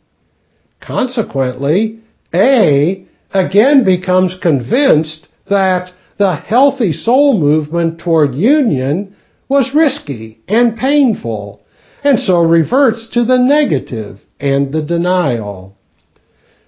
Consequently, 0.81 2.01
A 2.35 3.07
again 3.33 3.85
becomes 3.85 4.37
convinced 4.41 5.29
that 5.49 5.93
the 6.18 6.35
healthy 6.35 6.93
soul 6.93 7.39
movement 7.39 8.01
toward 8.01 8.35
union 8.35 9.14
was 9.49 9.74
risky 9.74 10.41
and 10.49 10.76
painful, 10.76 11.62
and 12.05 12.18
so 12.18 12.41
reverts 12.41 13.09
to 13.09 13.24
the 13.24 13.39
negative 13.39 14.20
and 14.39 14.72
the 14.72 14.83
denial. 14.83 15.76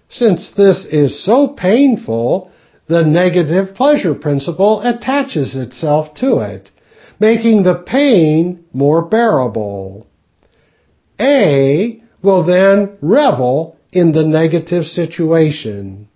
Since 0.08 0.50
this 0.56 0.84
is 0.86 1.24
so 1.24 1.48
painful, 1.48 2.50
the 2.88 3.04
negative 3.04 3.74
pleasure 3.74 4.14
principle 4.14 4.80
attaches 4.80 5.54
itself 5.54 6.14
to 6.14 6.38
it, 6.38 6.70
making 7.20 7.62
the 7.62 7.84
pain 7.86 8.64
more 8.72 9.02
bearable. 9.02 10.06
A 11.20 12.02
will 12.22 12.44
then 12.44 12.96
revel 13.02 13.76
in 13.92 14.12
the 14.12 14.24
negative 14.24 14.84
situation. 14.84 16.08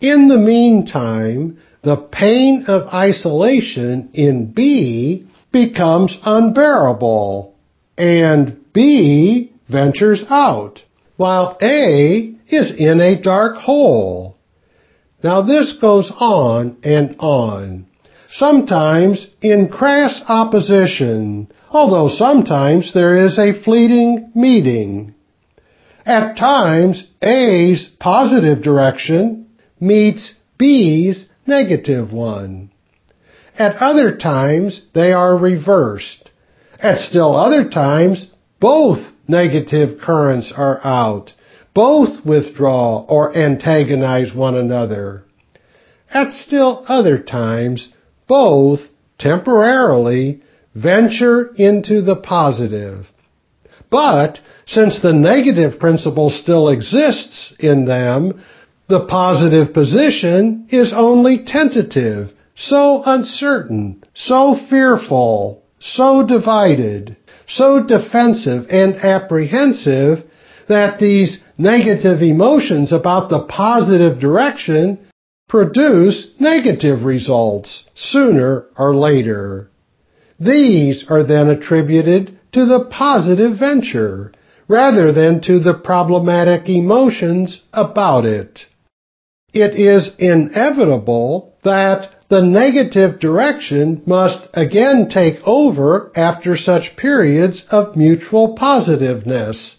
In 0.00 0.28
the 0.28 0.38
meantime, 0.38 1.58
the 1.82 1.96
pain 1.96 2.64
of 2.68 2.86
isolation 2.88 4.10
in 4.14 4.52
B 4.52 5.26
becomes 5.52 6.16
unbearable, 6.24 7.54
and 7.98 8.72
B 8.72 9.52
ventures 9.68 10.24
out, 10.28 10.84
while 11.16 11.58
A 11.60 12.34
is 12.48 12.72
in 12.76 13.00
a 13.00 13.20
dark 13.20 13.56
hole. 13.56 14.36
Now 15.22 15.42
this 15.42 15.76
goes 15.80 16.12
on 16.16 16.78
and 16.82 17.16
on, 17.18 17.86
sometimes 18.32 19.26
in 19.42 19.68
crass 19.68 20.22
opposition, 20.26 21.50
although 21.70 22.08
sometimes 22.08 22.92
there 22.94 23.16
is 23.26 23.38
a 23.38 23.62
fleeting 23.62 24.32
meeting. 24.34 25.14
At 26.04 26.36
times, 26.36 27.06
A's 27.22 27.88
positive 28.00 28.62
direction 28.62 29.46
meets 29.78 30.34
B's 30.58 31.26
negative 31.46 32.12
one. 32.12 32.70
At 33.58 33.76
other 33.76 34.16
times, 34.16 34.82
they 34.94 35.12
are 35.12 35.36
reversed. 35.36 36.30
At 36.80 36.98
still 36.98 37.36
other 37.36 37.68
times, 37.68 38.28
both 38.58 38.98
negative 39.28 40.00
currents 40.00 40.52
are 40.56 40.80
out. 40.82 41.32
Both 41.74 42.24
withdraw 42.24 43.04
or 43.08 43.36
antagonize 43.36 44.34
one 44.34 44.56
another. 44.56 45.24
At 46.12 46.32
still 46.32 46.84
other 46.88 47.18
times, 47.18 47.91
both 48.26 48.80
temporarily 49.18 50.42
venture 50.74 51.52
into 51.56 52.02
the 52.02 52.16
positive. 52.16 53.06
But 53.90 54.38
since 54.66 55.00
the 55.00 55.12
negative 55.12 55.78
principle 55.78 56.30
still 56.30 56.68
exists 56.68 57.54
in 57.58 57.84
them, 57.84 58.42
the 58.88 59.06
positive 59.06 59.74
position 59.74 60.66
is 60.70 60.92
only 60.94 61.44
tentative, 61.46 62.32
so 62.54 63.02
uncertain, 63.04 64.02
so 64.14 64.56
fearful, 64.68 65.62
so 65.78 66.26
divided, 66.26 67.16
so 67.46 67.82
defensive 67.82 68.66
and 68.70 68.96
apprehensive 68.96 70.24
that 70.68 70.98
these 70.98 71.38
negative 71.58 72.22
emotions 72.22 72.92
about 72.92 73.28
the 73.28 73.44
positive 73.46 74.18
direction 74.18 74.98
produce 75.52 76.30
negative 76.40 77.04
results 77.04 77.84
sooner 77.94 78.64
or 78.78 78.96
later. 78.96 79.68
These 80.40 81.04
are 81.08 81.22
then 81.22 81.48
attributed 81.48 82.40
to 82.52 82.64
the 82.64 82.88
positive 82.90 83.58
venture 83.58 84.32
rather 84.66 85.12
than 85.12 85.40
to 85.42 85.60
the 85.60 85.74
problematic 85.74 86.68
emotions 86.68 87.62
about 87.72 88.24
it 88.24 88.66
it 89.52 89.74
is 89.74 90.10
inevitable 90.18 91.54
that 91.62 92.14
the 92.28 92.42
negative 92.42 93.20
direction 93.20 94.02
must 94.06 94.48
again 94.54 95.08
take 95.12 95.36
over 95.44 96.10
after 96.16 96.56
such 96.56 96.96
periods 96.96 97.62
of 97.70 97.94
mutual 97.94 98.56
positiveness 98.56 99.76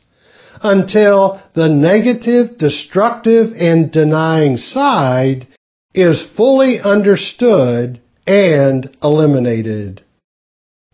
until 0.61 1.41
the 1.55 1.67
negative, 1.67 2.57
destructive, 2.57 3.51
and 3.57 3.91
denying 3.91 4.57
side 4.57 5.47
is 5.93 6.25
fully 6.35 6.79
understood 6.79 8.01
and 8.25 8.95
eliminated. 9.01 10.01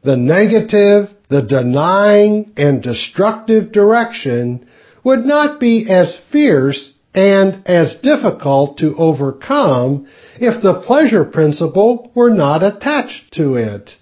The 0.04 0.18
negative, 0.18 1.10
the 1.30 1.42
denying, 1.42 2.54
and 2.58 2.82
destructive 2.82 3.72
direction 3.72 4.68
would 5.04 5.26
not 5.26 5.60
be 5.60 5.88
as 5.90 6.20
fierce 6.32 6.94
and 7.14 7.62
as 7.66 7.96
difficult 8.02 8.78
to 8.78 8.96
overcome 8.98 10.08
if 10.36 10.62
the 10.62 10.82
pleasure 10.86 11.26
principle 11.26 12.12
were 12.16 12.30
not 12.30 12.64
attached 12.64 13.34
to 13.34 13.56
it. 13.56 13.96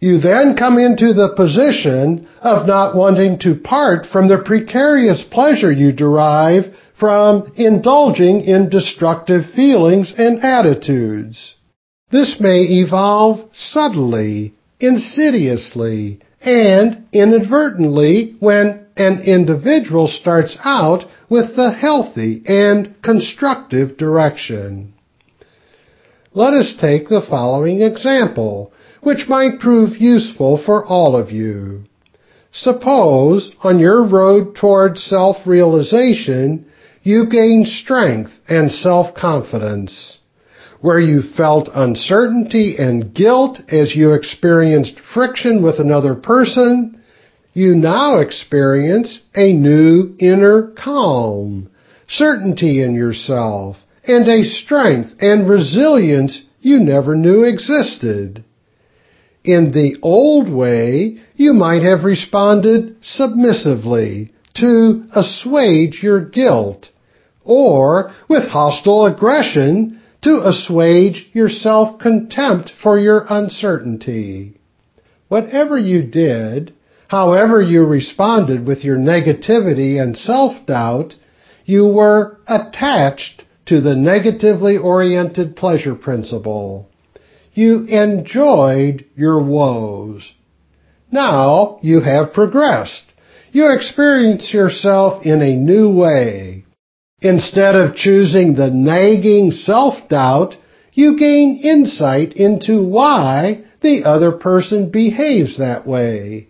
You 0.00 0.18
then 0.18 0.56
come 0.56 0.78
into 0.78 1.14
the 1.14 1.32
position 1.34 2.28
of 2.42 2.66
not 2.66 2.94
wanting 2.94 3.38
to 3.40 3.54
part 3.54 4.06
from 4.06 4.28
the 4.28 4.42
precarious 4.44 5.24
pleasure 5.30 5.72
you 5.72 5.92
derive 5.92 6.74
from 6.98 7.52
indulging 7.56 8.40
in 8.40 8.68
destructive 8.68 9.44
feelings 9.54 10.14
and 10.16 10.42
attitudes. 10.44 11.54
This 12.10 12.36
may 12.38 12.60
evolve 12.60 13.48
subtly, 13.52 14.54
insidiously, 14.78 16.20
and 16.40 17.04
inadvertently 17.12 18.36
when 18.38 18.86
an 18.96 19.22
individual 19.22 20.06
starts 20.06 20.56
out 20.64 21.04
with 21.28 21.56
the 21.56 21.72
healthy 21.72 22.42
and 22.46 22.94
constructive 23.02 23.96
direction. 23.96 24.94
Let 26.32 26.54
us 26.54 26.76
take 26.80 27.08
the 27.08 27.26
following 27.28 27.82
example, 27.82 28.72
which 29.00 29.28
might 29.28 29.58
prove 29.60 29.96
useful 29.96 30.62
for 30.64 30.84
all 30.84 31.16
of 31.16 31.30
you. 31.30 31.84
Suppose 32.52 33.50
on 33.64 33.80
your 33.80 34.04
road 34.04 34.54
toward 34.54 34.96
self-realization, 34.96 36.66
you 37.04 37.28
gain 37.30 37.66
strength 37.66 38.32
and 38.48 38.72
self-confidence. 38.72 40.18
Where 40.80 41.00
you 41.00 41.20
felt 41.36 41.68
uncertainty 41.72 42.76
and 42.78 43.14
guilt 43.14 43.60
as 43.68 43.94
you 43.94 44.12
experienced 44.12 44.98
friction 45.12 45.62
with 45.62 45.78
another 45.78 46.14
person, 46.14 47.00
you 47.52 47.74
now 47.74 48.18
experience 48.18 49.20
a 49.34 49.52
new 49.52 50.16
inner 50.18 50.72
calm, 50.76 51.70
certainty 52.08 52.82
in 52.82 52.94
yourself, 52.94 53.76
and 54.06 54.26
a 54.26 54.44
strength 54.44 55.10
and 55.20 55.48
resilience 55.48 56.42
you 56.60 56.80
never 56.80 57.14
knew 57.14 57.44
existed. 57.44 58.44
In 59.44 59.72
the 59.72 59.98
old 60.02 60.50
way, 60.50 61.18
you 61.36 61.52
might 61.52 61.82
have 61.82 62.04
responded 62.04 62.96
submissively 63.02 64.32
to 64.54 65.04
assuage 65.14 66.00
your 66.02 66.20
guilt, 66.24 66.88
or 67.44 68.12
with 68.28 68.48
hostile 68.48 69.06
aggression 69.06 70.00
to 70.22 70.40
assuage 70.44 71.28
your 71.32 71.48
self-contempt 71.48 72.72
for 72.82 72.98
your 72.98 73.26
uncertainty. 73.28 74.58
Whatever 75.28 75.78
you 75.78 76.02
did, 76.02 76.72
However 77.08 77.60
you 77.60 77.84
responded 77.84 78.66
with 78.66 78.84
your 78.84 78.96
negativity 78.96 80.02
and 80.02 80.16
self-doubt, 80.16 81.14
you 81.64 81.86
were 81.86 82.38
attached 82.46 83.44
to 83.66 83.80
the 83.80 83.94
negatively 83.94 84.76
oriented 84.76 85.56
pleasure 85.56 85.94
principle. 85.94 86.88
You 87.52 87.84
enjoyed 87.84 89.04
your 89.16 89.38
woes. 89.42 90.32
Now 91.10 91.78
you 91.82 92.00
have 92.00 92.32
progressed. 92.32 93.04
You 93.52 93.72
experience 93.72 94.52
yourself 94.52 95.24
in 95.24 95.40
a 95.40 95.56
new 95.56 95.90
way. 95.90 96.53
Instead 97.24 97.74
of 97.74 97.96
choosing 97.96 98.54
the 98.54 98.68
nagging 98.70 99.50
self-doubt, 99.50 100.54
you 100.92 101.18
gain 101.18 101.58
insight 101.64 102.34
into 102.34 102.84
why 102.84 103.64
the 103.80 104.04
other 104.04 104.30
person 104.30 104.90
behaves 104.90 105.56
that 105.56 105.86
way. 105.86 106.46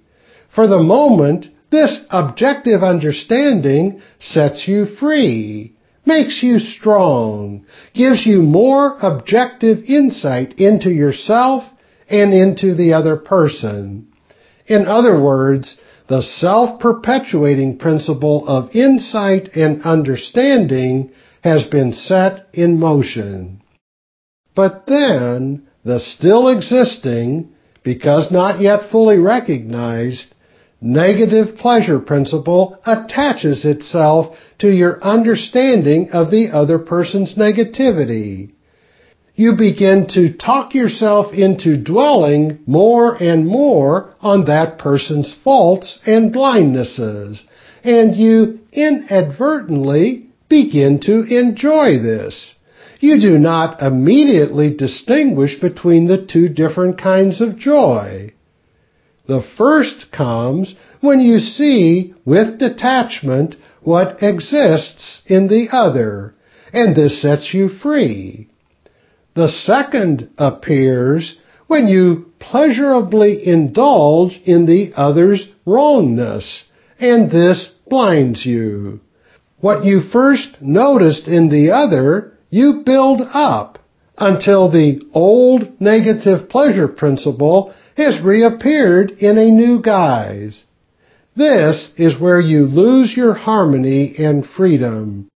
For 0.52 0.66
the 0.66 0.82
moment, 0.82 1.46
this 1.70 2.00
objective 2.10 2.82
understanding 2.82 4.02
sets 4.18 4.66
you 4.66 4.86
free, 4.98 5.74
makes 6.04 6.42
you 6.42 6.58
strong, 6.58 7.64
gives 7.94 8.26
you 8.26 8.42
more 8.42 8.96
objective 9.00 9.84
insight 9.86 10.54
into 10.58 10.90
yourself 10.90 11.62
and 12.10 12.34
into 12.34 12.74
the 12.74 12.94
other 12.94 13.14
person. 13.16 14.08
In 14.66 14.86
other 14.86 15.22
words, 15.22 15.76
the 16.08 16.22
self-perpetuating 16.22 17.78
principle 17.78 18.46
of 18.46 18.74
insight 18.74 19.48
and 19.54 19.82
understanding 19.82 21.10
has 21.42 21.64
been 21.66 21.92
set 21.92 22.46
in 22.52 22.78
motion. 22.78 23.62
But 24.54 24.86
then, 24.86 25.66
the 25.84 26.00
still 26.00 26.48
existing, 26.48 27.52
because 27.82 28.30
not 28.30 28.60
yet 28.60 28.90
fully 28.90 29.18
recognized, 29.18 30.34
negative 30.80 31.56
pleasure 31.56 31.98
principle 31.98 32.78
attaches 32.86 33.64
itself 33.64 34.36
to 34.58 34.68
your 34.68 35.02
understanding 35.02 36.10
of 36.12 36.30
the 36.30 36.50
other 36.52 36.78
person's 36.78 37.34
negativity 37.36 38.53
you 39.36 39.56
begin 39.56 40.06
to 40.14 40.32
talk 40.32 40.74
yourself 40.74 41.34
into 41.34 41.76
dwelling 41.76 42.60
more 42.66 43.20
and 43.20 43.46
more 43.46 44.14
on 44.20 44.44
that 44.44 44.78
person's 44.78 45.34
faults 45.42 45.98
and 46.06 46.32
blindnesses, 46.32 47.42
and 47.82 48.14
you 48.14 48.60
inadvertently 48.72 50.28
begin 50.48 51.00
to 51.00 51.22
enjoy 51.22 51.98
this. 51.98 52.52
You 53.00 53.20
do 53.20 53.38
not 53.38 53.82
immediately 53.82 54.74
distinguish 54.74 55.60
between 55.60 56.06
the 56.06 56.24
two 56.24 56.48
different 56.48 57.00
kinds 57.00 57.40
of 57.40 57.58
joy. 57.58 58.30
The 59.26 59.42
first 59.58 60.12
comes 60.12 60.76
when 61.00 61.20
you 61.20 61.40
see 61.40 62.14
with 62.24 62.58
detachment 62.58 63.56
what 63.82 64.22
exists 64.22 65.22
in 65.26 65.48
the 65.48 65.68
other, 65.72 66.34
and 66.72 66.94
this 66.94 67.20
sets 67.20 67.52
you 67.52 67.68
free. 67.68 68.48
The 69.34 69.48
second 69.48 70.28
appears 70.38 71.36
when 71.66 71.88
you 71.88 72.26
pleasurably 72.38 73.44
indulge 73.46 74.40
in 74.44 74.66
the 74.66 74.92
other's 74.94 75.48
wrongness, 75.66 76.64
and 77.00 77.30
this 77.30 77.70
blinds 77.88 78.46
you. 78.46 79.00
What 79.60 79.84
you 79.84 80.02
first 80.02 80.58
noticed 80.60 81.26
in 81.26 81.48
the 81.48 81.72
other, 81.72 82.34
you 82.48 82.82
build 82.86 83.22
up 83.32 83.80
until 84.16 84.70
the 84.70 85.00
old 85.12 85.80
negative 85.80 86.48
pleasure 86.48 86.86
principle 86.86 87.74
has 87.96 88.20
reappeared 88.20 89.10
in 89.10 89.36
a 89.36 89.50
new 89.50 89.82
guise. 89.82 90.64
This 91.34 91.90
is 91.96 92.20
where 92.20 92.40
you 92.40 92.66
lose 92.66 93.16
your 93.16 93.34
harmony 93.34 94.14
and 94.16 94.46
freedom 94.46 95.28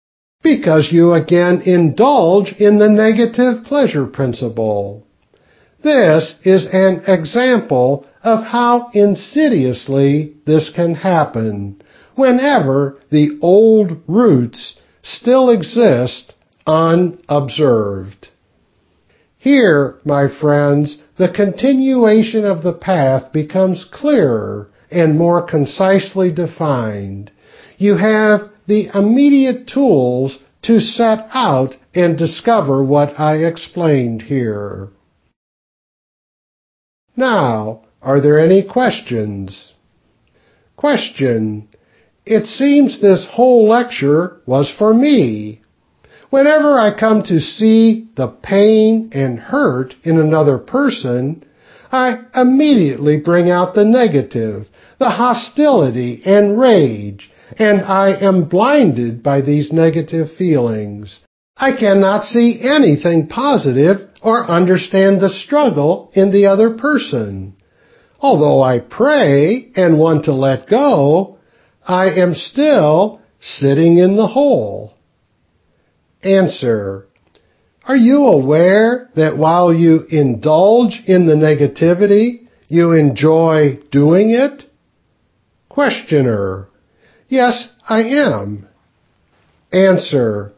because 0.43 0.89
you 0.93 1.13
again 1.13 1.63
indulge 1.63 2.53
in 2.59 2.79
the 2.79 2.89
negative 2.89 3.65
pleasure 3.65 4.07
principle. 4.07 5.07
This 5.83 6.35
is 6.45 6.67
an 6.73 7.03
example 7.07 8.07
of 8.23 8.45
how 8.45 8.91
insidiously 8.95 10.35
this 10.47 10.71
can 10.75 10.95
happen 10.95 11.81
whenever 12.15 12.99
the 13.11 13.39
old 13.41 14.01
roots 14.09 14.79
still 15.03 15.51
exist 15.51 16.35
unobserved. 16.67 18.29
Here, 19.39 19.99
my 20.05 20.27
friends, 20.29 20.99
the 21.17 21.31
continuation 21.33 22.45
of 22.45 22.63
the 22.63 22.73
path 22.73 23.33
becomes 23.33 23.85
clearer 23.91 24.69
and 24.91 25.17
more 25.17 25.43
concisely 25.43 26.33
defined. 26.33 27.31
You 27.77 27.97
have 27.97 28.51
the 28.69 28.91
immediate 28.95 29.67
tools 29.67 30.39
to 30.63 30.79
set 30.79 31.27
out 31.33 31.75
and 31.95 32.19
discover 32.19 32.85
what 32.85 33.19
I 33.19 33.39
explained 33.39 34.23
here. 34.23 34.91
Now, 37.17 37.83
are 38.03 38.21
there 38.21 38.39
any 38.39 38.63
questions? 38.63 39.73
Question. 40.77 41.69
It 42.27 42.45
seems 42.45 43.01
this 43.01 43.27
whole 43.33 43.67
lecture 43.69 44.43
was 44.47 44.71
for 44.79 44.93
me. 44.93 45.63
Whenever 46.29 46.79
I 46.79 46.99
come 46.99 47.23
to 47.25 47.41
see 47.41 48.11
the 48.17 48.29
pain 48.29 49.11
and 49.15 49.39
hurt 49.39 49.95
in 50.05 50.21
another 50.21 50.59
person, 50.59 51.43
I 51.91 52.19
immediately 52.35 53.17
bring 53.19 53.51
out 53.51 53.75
the 53.75 53.87
negative, 53.87 54.69
the 54.99 55.09
hostility 55.09 56.21
and 56.27 56.61
rage, 56.61 57.31
and 57.59 57.81
I 57.81 58.11
am 58.21 58.49
blinded 58.49 59.23
by 59.23 59.41
these 59.41 59.73
negative 59.73 60.33
feelings. 60.37 61.21
I 61.57 61.73
cannot 61.73 62.25
see 62.25 62.61
anything 62.63 63.27
positive 63.27 64.09
or 64.23 64.45
understand 64.45 65.21
the 65.21 65.31
struggle 65.31 66.11
in 66.15 66.31
the 66.31 66.47
other 66.47 66.77
person. 66.77 67.57
Although 68.21 68.63
I 68.63 68.81
pray 68.81 69.71
and 69.75 69.99
want 69.99 70.25
to 70.25 70.33
let 70.33 70.69
go, 70.69 71.39
I 71.87 72.11
am 72.11 72.35
still 72.35 73.21
sitting 73.41 73.99
in 73.99 74.17
the 74.17 74.27
hole. 74.27 74.95
Answer. 76.23 77.07
Are 77.85 77.97
you 77.97 78.27
aware 78.27 79.09
that 79.15 79.39
while 79.39 79.73
you 79.73 80.05
indulge 80.11 81.03
in 81.07 81.27
the 81.27 81.35
negativity, 81.35 82.49
you 82.69 82.93
enjoy 82.93 83.79
doing 83.91 84.31
it? 84.31 84.65
Questioner. 85.69 86.69
Yes, 87.29 87.69
I 87.89 88.03
am. 88.03 88.67
Answer. 89.73 90.53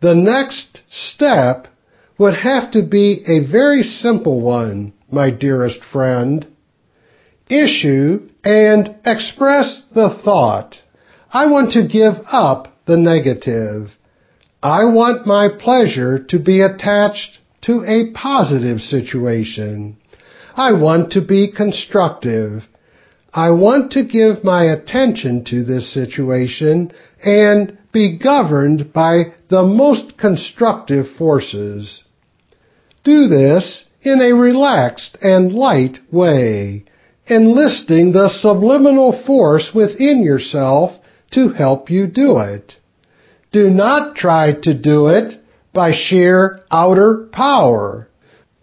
The 0.00 0.14
next 0.14 0.80
step 0.88 1.68
would 2.18 2.34
have 2.34 2.70
to 2.72 2.82
be 2.82 3.22
a 3.26 3.50
very 3.50 3.82
simple 3.82 4.40
one, 4.40 4.94
my 5.10 5.30
dearest 5.30 5.80
friend. 5.84 6.46
Issue 7.48 8.28
and 8.42 8.96
express 9.04 9.82
the 9.94 10.18
thought. 10.24 10.76
I 11.32 11.46
want 11.46 11.72
to 11.72 11.86
give 11.86 12.14
up 12.30 12.74
the 12.86 12.96
negative. 12.96 13.90
I 14.62 14.84
want 14.84 15.26
my 15.26 15.48
pleasure 15.58 16.18
to 16.28 16.38
be 16.38 16.60
attached 16.62 17.38
to 17.62 17.84
a 17.86 18.12
positive 18.12 18.80
situation. 18.80 19.98
I 20.56 20.72
want 20.72 21.12
to 21.12 21.20
be 21.20 21.52
constructive. 21.54 22.64
I 23.32 23.50
want 23.50 23.92
to 23.92 24.04
give 24.04 24.42
my 24.42 24.64
attention 24.64 25.44
to 25.44 25.62
this 25.62 25.92
situation 25.92 26.90
and 27.24 27.78
be 27.92 28.18
governed 28.18 28.92
by 28.92 29.34
the 29.48 29.62
most 29.62 30.16
constructive 30.18 31.06
forces. 31.16 32.02
Do 33.04 33.28
this 33.28 33.84
in 34.02 34.20
a 34.20 34.34
relaxed 34.34 35.16
and 35.22 35.52
light 35.52 35.98
way, 36.10 36.84
enlisting 37.26 38.12
the 38.12 38.28
subliminal 38.28 39.12
force 39.24 39.70
within 39.74 40.22
yourself 40.22 40.92
to 41.32 41.50
help 41.50 41.90
you 41.90 42.08
do 42.08 42.38
it. 42.38 42.76
Do 43.52 43.70
not 43.70 44.16
try 44.16 44.52
to 44.62 44.74
do 44.74 45.08
it 45.08 45.40
by 45.72 45.92
sheer 45.92 46.62
outer 46.70 47.28
power, 47.30 48.08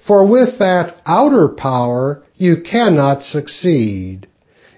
for 0.06 0.26
with 0.26 0.60
that 0.60 0.98
outer 1.06 1.48
power 1.48 2.24
you 2.36 2.64
cannot 2.64 3.22
succeed. 3.22 4.28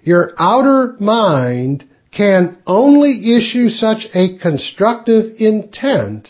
Your 0.10 0.34
outer 0.40 0.96
mind 1.00 1.86
can 2.12 2.58
only 2.66 3.38
issue 3.38 3.70
such 3.70 4.08
a 4.16 4.40
constructive 4.40 5.36
intent, 5.38 6.30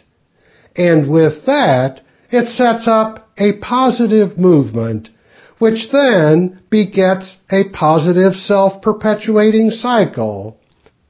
and 0.75 1.09
with 1.09 1.45
that, 1.45 2.01
it 2.29 2.49
sets 2.49 2.89
up 2.89 3.29
a 3.37 3.57
positive 3.61 4.37
movement, 4.37 5.09
which 5.59 5.89
then 5.93 6.59
begets 6.69 7.37
a 7.49 7.69
positive 7.71 8.33
self-perpetuating 8.33 9.71
cycle. 9.71 10.57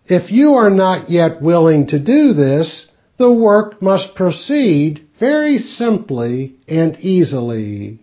If 0.06 0.32
you 0.32 0.54
are 0.54 0.70
not 0.70 1.10
yet 1.10 1.42
willing 1.42 1.88
to 1.88 1.98
do 1.98 2.34
this, 2.34 2.86
the 3.18 3.34
work 3.34 3.82
must 3.82 4.14
proceed 4.14 5.08
very 5.20 5.58
simply 5.58 6.54
and 6.68 6.96
easily. 7.00 7.98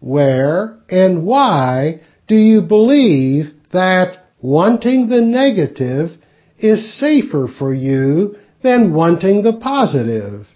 Where 0.00 0.76
and 0.90 1.24
why 1.24 2.00
do 2.26 2.34
you 2.34 2.62
believe 2.62 3.52
that 3.72 4.18
wanting 4.40 5.08
the 5.08 5.20
negative 5.20 6.10
is 6.58 6.98
safer 6.98 7.46
for 7.58 7.72
you 7.72 8.36
than 8.62 8.94
wanting 8.94 9.42
the 9.42 9.58
positive. 9.58 10.46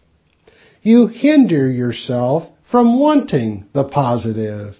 You 0.82 1.08
hinder 1.08 1.70
yourself 1.70 2.48
from 2.70 2.98
wanting 2.98 3.66
the 3.74 3.84
positive. 3.84 4.76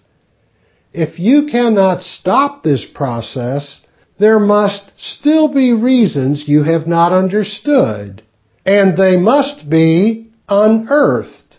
If 0.92 1.18
you 1.18 1.46
cannot 1.50 2.02
stop 2.02 2.62
this 2.62 2.86
process, 2.94 3.80
there 4.18 4.40
must 4.40 4.90
still 4.96 5.52
be 5.52 5.72
reasons 5.72 6.44
you 6.46 6.62
have 6.64 6.86
not 6.86 7.12
understood. 7.12 8.22
and 8.66 8.96
they 8.96 9.16
must 9.16 9.68
be 9.70 10.30
unearthed. 10.48 11.58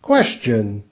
Question. 0.00 0.84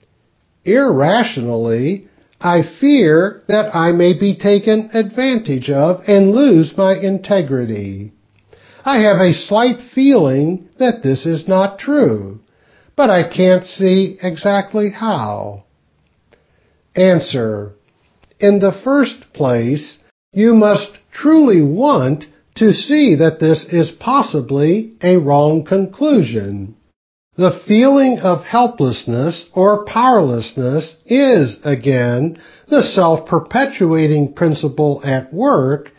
Irrationally, 0.65 2.07
I 2.41 2.61
fear 2.79 3.41
that 3.47 3.75
I 3.75 3.91
may 3.91 4.13
be 4.13 4.35
taken 4.35 4.89
advantage 4.93 5.69
of 5.69 6.01
and 6.07 6.31
lose 6.31 6.77
my 6.77 6.95
integrity. 6.95 8.11
I 8.83 8.99
have 8.99 9.17
a 9.17 9.33
slight 9.33 9.79
feeling 9.93 10.69
that 10.77 11.01
this 11.01 11.25
is 11.25 11.47
not 11.47 11.79
true, 11.79 12.39
but 12.95 13.09
I 13.09 13.27
can't 13.27 13.63
see 13.63 14.17
exactly 14.21 14.91
how. 14.91 15.63
Answer. 16.95 17.73
In 18.39 18.59
the 18.59 18.71
first 18.83 19.33
place, 19.33 19.97
you 20.31 20.53
must 20.53 20.99
truly 21.11 21.61
want 21.61 22.25
to 22.55 22.71
see 22.73 23.15
that 23.15 23.39
this 23.39 23.65
is 23.71 23.91
possibly 23.99 24.93
a 25.01 25.17
wrong 25.17 25.63
conclusion. 25.63 26.75
The 27.37 27.59
feeling 27.67 28.19
of 28.19 28.45
helplessness 28.45 29.45
or 29.53 29.83
powerlessness 29.83 30.95
is, 31.05 31.57
again, 31.65 32.37
the 32.69 32.81
self-perpetuating 32.81 34.33
principle 34.33 35.01
at 35.03 35.33
work 35.33 35.91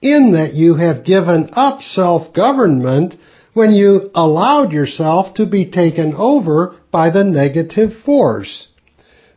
in 0.00 0.32
that 0.34 0.54
you 0.54 0.76
have 0.76 1.04
given 1.04 1.50
up 1.52 1.82
self-government 1.82 3.16
when 3.54 3.72
you 3.72 4.10
allowed 4.14 4.72
yourself 4.72 5.34
to 5.34 5.46
be 5.46 5.68
taken 5.68 6.14
over 6.14 6.76
by 6.92 7.10
the 7.10 7.24
negative 7.24 7.90
force. 8.04 8.68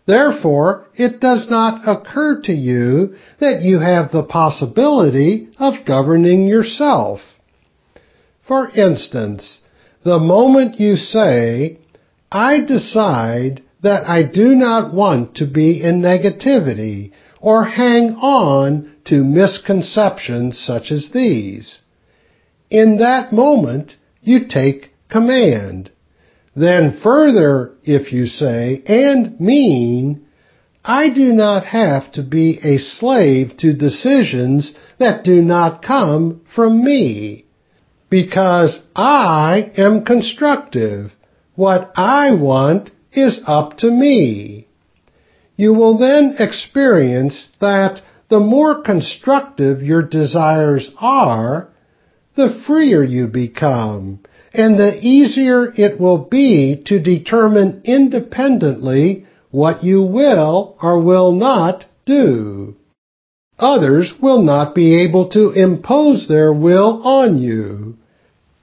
Therefore, 0.06 0.86
it 0.94 1.20
does 1.20 1.50
not 1.50 1.88
occur 1.88 2.42
to 2.44 2.54
you 2.54 3.16
that 3.40 3.62
you 3.62 3.80
have 3.80 4.12
the 4.12 4.24
possibility 4.24 5.50
of 5.60 5.86
governing 5.86 6.48
yourself. 6.48 7.20
For 8.48 8.70
instance, 8.70 9.60
the 10.08 10.20
moment 10.20 10.80
you 10.80 10.96
say, 10.96 11.78
I 12.32 12.62
decide 12.62 13.62
that 13.84 14.08
I 14.08 14.24
do 14.24 14.56
not 14.56 14.94
want 14.94 15.36
to 15.36 15.46
be 15.46 15.84
in 15.84 16.02
negativity 16.02 17.12
or 17.42 17.66
hang 17.66 18.12
on 18.14 18.96
to 19.08 19.22
misconceptions 19.26 20.58
such 20.58 20.94
as 20.94 21.10
these. 21.14 21.80
In 22.70 23.00
that 23.00 23.34
moment, 23.34 23.98
you 24.22 24.48
take 24.48 24.94
command. 25.10 25.92
Then 26.56 27.02
further, 27.04 27.74
if 27.84 28.14
you 28.14 28.28
say, 28.28 28.84
and 28.88 29.38
mean, 29.42 30.26
I 30.86 31.10
do 31.10 31.34
not 31.34 31.66
have 31.66 32.14
to 32.14 32.24
be 32.24 32.60
a 32.64 32.78
slave 32.78 33.58
to 33.58 33.74
decisions 33.74 34.74
that 35.00 35.26
do 35.26 35.42
not 35.42 35.84
come 35.84 36.44
from 36.56 36.82
me 36.82 37.47
because 38.10 38.80
I 38.96 39.72
am 39.78 40.06
constructive. 40.06 41.14
What 41.56 41.92
I 41.96 42.34
want 42.34 42.92
is 43.12 43.40
up 43.46 43.78
to 43.78 43.92
me. 43.92 44.68
You 45.56 45.74
will 45.74 45.98
then 45.98 46.36
experience 46.38 47.48
that 47.60 48.02
the 48.30 48.40
more 48.40 48.82
constructive 48.82 49.82
your 49.82 50.04
desires 50.04 50.92
are, 51.00 51.70
the 52.36 52.62
freer 52.68 53.02
you 53.02 53.28
become, 53.28 54.20
and 54.54 54.78
the 54.78 55.00
easier 55.02 55.74
it 55.76 56.00
will 56.00 56.20
be 56.20 56.84
to 56.86 57.00
determine 57.00 57.82
independently 57.86 59.26
what 59.50 59.84
you 59.84 60.04
will 60.04 60.78
or 60.82 61.02
will 61.02 61.32
not 61.32 61.86
do. 62.06 62.76
Others 63.58 64.14
will 64.22 64.44
not 64.44 64.76
be 64.76 65.04
able 65.04 65.30
to 65.30 65.50
impose 65.50 66.28
their 66.28 66.54
will 66.54 67.02
on 67.04 67.40
you. 67.40 67.87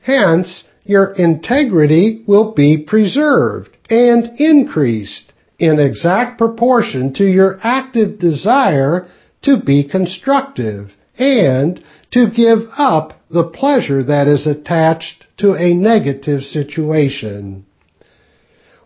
Hence, 0.05 0.64
your 0.84 1.12
integrity 1.12 2.24
will 2.26 2.52
be 2.52 2.76
preserved 2.76 3.74
and 3.88 4.38
increased 4.38 5.32
in 5.59 5.78
exact 5.78 6.36
proportion 6.36 7.14
to 7.14 7.24
your 7.24 7.59
active 7.62 8.18
desire 8.18 9.07
to 9.40 9.62
be 9.62 9.82
constructive 9.82 10.92
and 11.18 11.82
to 12.11 12.28
give 12.28 12.68
up 12.76 13.18
the 13.30 13.44
pleasure 13.44 14.02
that 14.05 14.28
is 14.28 14.46
attached 14.46 15.24
to 15.38 15.55
a 15.55 15.72
negative 15.72 16.42
situation. 16.42 17.64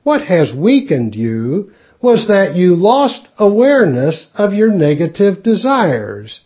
What 0.05 0.23
has 0.23 0.55
weakened 0.55 1.17
you 1.17 1.73
was 2.01 2.29
that 2.29 2.55
you 2.55 2.77
lost 2.77 3.27
awareness 3.41 4.29
of 4.37 4.55
your 4.55 4.71
negative 4.71 5.43
desires. 5.43 6.43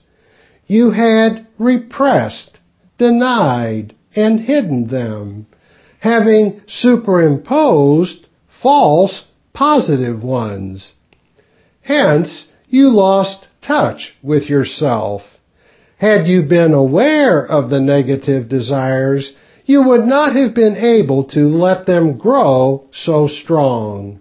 You 0.66 0.92
had 0.92 1.46
repressed, 1.58 2.58
denied, 2.96 3.94
and 4.14 4.40
hidden 4.40 4.88
them, 4.88 5.46
having 6.00 6.60
superimposed 6.66 8.26
false 8.62 9.24
positive 9.52 10.22
ones. 10.22 10.92
Hence, 11.82 12.46
you 12.68 12.88
lost 12.88 13.46
touch 13.60 14.14
with 14.22 14.48
yourself. 14.48 15.22
Had 15.96 16.26
you 16.26 16.42
been 16.42 16.72
aware 16.72 17.46
of 17.46 17.70
the 17.70 17.80
negative 17.80 18.48
desires, 18.48 19.32
you 19.64 19.82
would 19.82 20.04
not 20.04 20.34
have 20.34 20.54
been 20.54 20.76
able 20.76 21.24
to 21.24 21.40
let 21.46 21.86
them 21.86 22.18
grow 22.18 22.88
so 22.92 23.28
strong. 23.28 24.20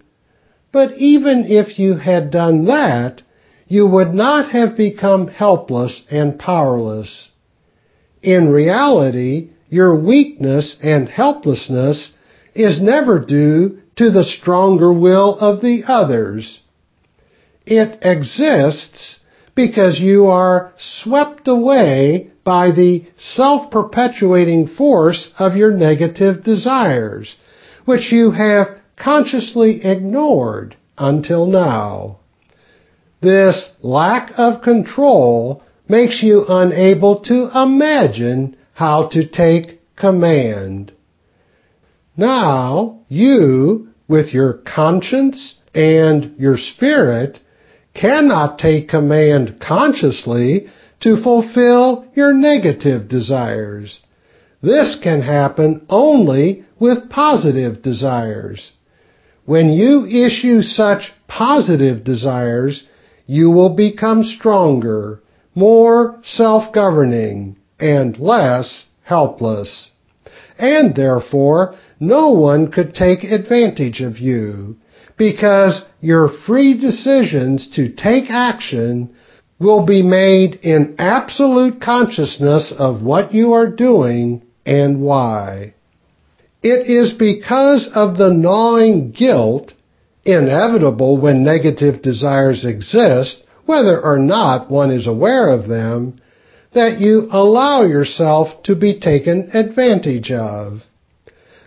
But 0.71 0.97
even 0.97 1.45
if 1.47 1.79
you 1.79 1.95
had 1.95 2.31
done 2.31 2.65
that, 2.65 3.21
you 3.67 3.87
would 3.87 4.13
not 4.13 4.51
have 4.51 4.77
become 4.77 5.27
helpless 5.27 6.01
and 6.11 6.37
powerless. 6.37 7.31
In 8.21 8.49
reality, 8.49 9.50
your 9.71 9.95
weakness 9.95 10.75
and 10.83 11.07
helplessness 11.07 12.13
is 12.53 12.81
never 12.81 13.19
due 13.19 13.79
to 13.95 14.11
the 14.11 14.25
stronger 14.25 14.91
will 14.91 15.39
of 15.39 15.61
the 15.61 15.81
others. 15.87 16.59
It 17.65 17.97
exists 18.01 19.19
because 19.55 19.99
you 19.99 20.25
are 20.25 20.73
swept 20.77 21.47
away 21.47 22.31
by 22.43 22.71
the 22.71 23.05
self-perpetuating 23.17 24.67
force 24.67 25.29
of 25.39 25.55
your 25.55 25.71
negative 25.71 26.43
desires, 26.43 27.35
which 27.85 28.11
you 28.11 28.31
have 28.31 28.67
consciously 28.97 29.85
ignored 29.85 30.75
until 30.97 31.45
now. 31.45 32.19
This 33.21 33.69
lack 33.81 34.31
of 34.37 34.63
control 34.63 35.63
makes 35.87 36.21
you 36.21 36.43
unable 36.49 37.21
to 37.21 37.49
imagine 37.55 38.57
how 38.81 39.07
to 39.11 39.27
take 39.27 39.79
command. 39.95 40.91
Now, 42.17 43.01
you, 43.09 43.89
with 44.07 44.33
your 44.33 44.53
conscience 44.53 45.53
and 45.75 46.33
your 46.39 46.57
spirit, 46.57 47.39
cannot 47.93 48.57
take 48.57 48.89
command 48.89 49.61
consciously 49.61 50.65
to 51.01 51.21
fulfill 51.21 52.07
your 52.15 52.33
negative 52.33 53.07
desires. 53.07 53.99
This 54.63 54.97
can 55.03 55.21
happen 55.21 55.85
only 55.87 56.65
with 56.79 57.07
positive 57.11 57.83
desires. 57.83 58.71
When 59.45 59.69
you 59.69 60.07
issue 60.07 60.63
such 60.63 61.13
positive 61.27 62.03
desires, 62.03 62.83
you 63.27 63.51
will 63.51 63.75
become 63.75 64.23
stronger, 64.23 65.21
more 65.53 66.19
self-governing, 66.23 67.57
and 67.81 68.17
less 68.17 68.85
helpless. 69.03 69.89
And 70.57 70.95
therefore, 70.95 71.75
no 71.99 72.29
one 72.31 72.71
could 72.71 72.93
take 72.93 73.23
advantage 73.23 74.01
of 74.01 74.19
you, 74.19 74.77
because 75.17 75.83
your 75.99 76.29
free 76.29 76.79
decisions 76.79 77.67
to 77.75 77.91
take 77.91 78.29
action 78.29 79.15
will 79.59 79.85
be 79.85 80.01
made 80.01 80.55
in 80.63 80.95
absolute 80.97 81.81
consciousness 81.81 82.73
of 82.77 83.03
what 83.03 83.33
you 83.33 83.53
are 83.53 83.69
doing 83.69 84.41
and 84.65 85.01
why. 85.01 85.73
It 86.63 86.87
is 86.87 87.13
because 87.13 87.89
of 87.93 88.17
the 88.17 88.31
gnawing 88.31 89.11
guilt, 89.11 89.73
inevitable 90.23 91.19
when 91.19 91.43
negative 91.43 92.01
desires 92.01 92.65
exist, 92.65 93.43
whether 93.65 93.99
or 93.99 94.17
not 94.17 94.69
one 94.69 94.91
is 94.91 95.07
aware 95.07 95.49
of 95.49 95.67
them, 95.67 96.20
that 96.73 96.99
you 96.99 97.27
allow 97.31 97.83
yourself 97.83 98.63
to 98.63 98.75
be 98.75 98.99
taken 98.99 99.49
advantage 99.53 100.31
of. 100.31 100.81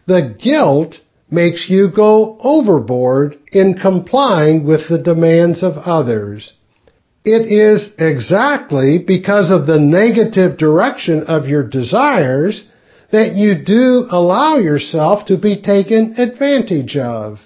The 0.06 0.34
guilt 0.38 0.96
makes 1.30 1.68
you 1.68 1.90
go 1.94 2.38
overboard 2.40 3.36
in 3.52 3.74
complying 3.80 4.64
with 4.64 4.88
the 4.88 4.98
demands 4.98 5.62
of 5.62 5.74
others. 5.76 6.52
It 7.24 7.50
is 7.50 7.88
exactly 7.98 8.98
because 8.98 9.50
of 9.50 9.66
the 9.66 9.78
negative 9.78 10.58
direction 10.58 11.24
of 11.24 11.48
your 11.48 11.66
desires 11.66 12.64
that 13.12 13.34
you 13.34 13.64
do 13.64 14.06
allow 14.10 14.56
yourself 14.56 15.26
to 15.26 15.38
be 15.38 15.60
taken 15.60 16.14
advantage 16.18 16.96
of. 16.96 17.38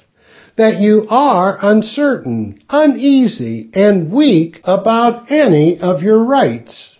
That 0.56 0.80
you 0.80 1.06
are 1.08 1.56
uncertain, 1.62 2.60
uneasy, 2.68 3.70
and 3.72 4.10
weak 4.10 4.60
about 4.64 5.30
any 5.30 5.78
of 5.78 6.02
your 6.02 6.24
rights 6.24 6.97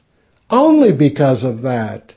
only 0.51 0.97
because 0.97 1.45
of 1.45 1.63
that. 1.63 2.15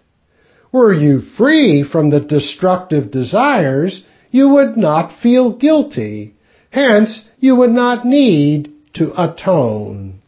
Were 0.72 0.94
you 0.94 1.22
free 1.22 1.84
from 1.84 2.10
the 2.10 2.22
destructive 2.22 3.12
desires, 3.12 4.06
you 4.32 4.50
would 4.50 4.78
not 4.78 5.22
feel 5.22 5.58
guilty. 5.58 6.34
Hence, 6.70 7.26
you 7.40 7.56
would 7.58 7.72
not 7.72 8.06
need 8.06 8.72
to 8.94 9.12
atone. 9.22 10.22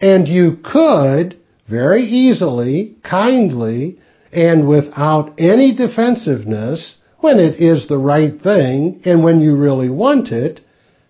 And 0.00 0.28
you 0.28 0.58
could 0.62 1.36
very 1.68 2.02
easily, 2.02 2.96
kindly, 3.02 3.98
and 4.32 4.68
without 4.68 5.34
any 5.38 5.74
defensiveness, 5.74 6.96
when 7.18 7.38
it 7.38 7.60
is 7.60 7.86
the 7.86 7.98
right 7.98 8.40
thing 8.40 9.00
and 9.04 9.22
when 9.22 9.40
you 9.40 9.56
really 9.56 9.90
want 9.90 10.28
it, 10.32 10.60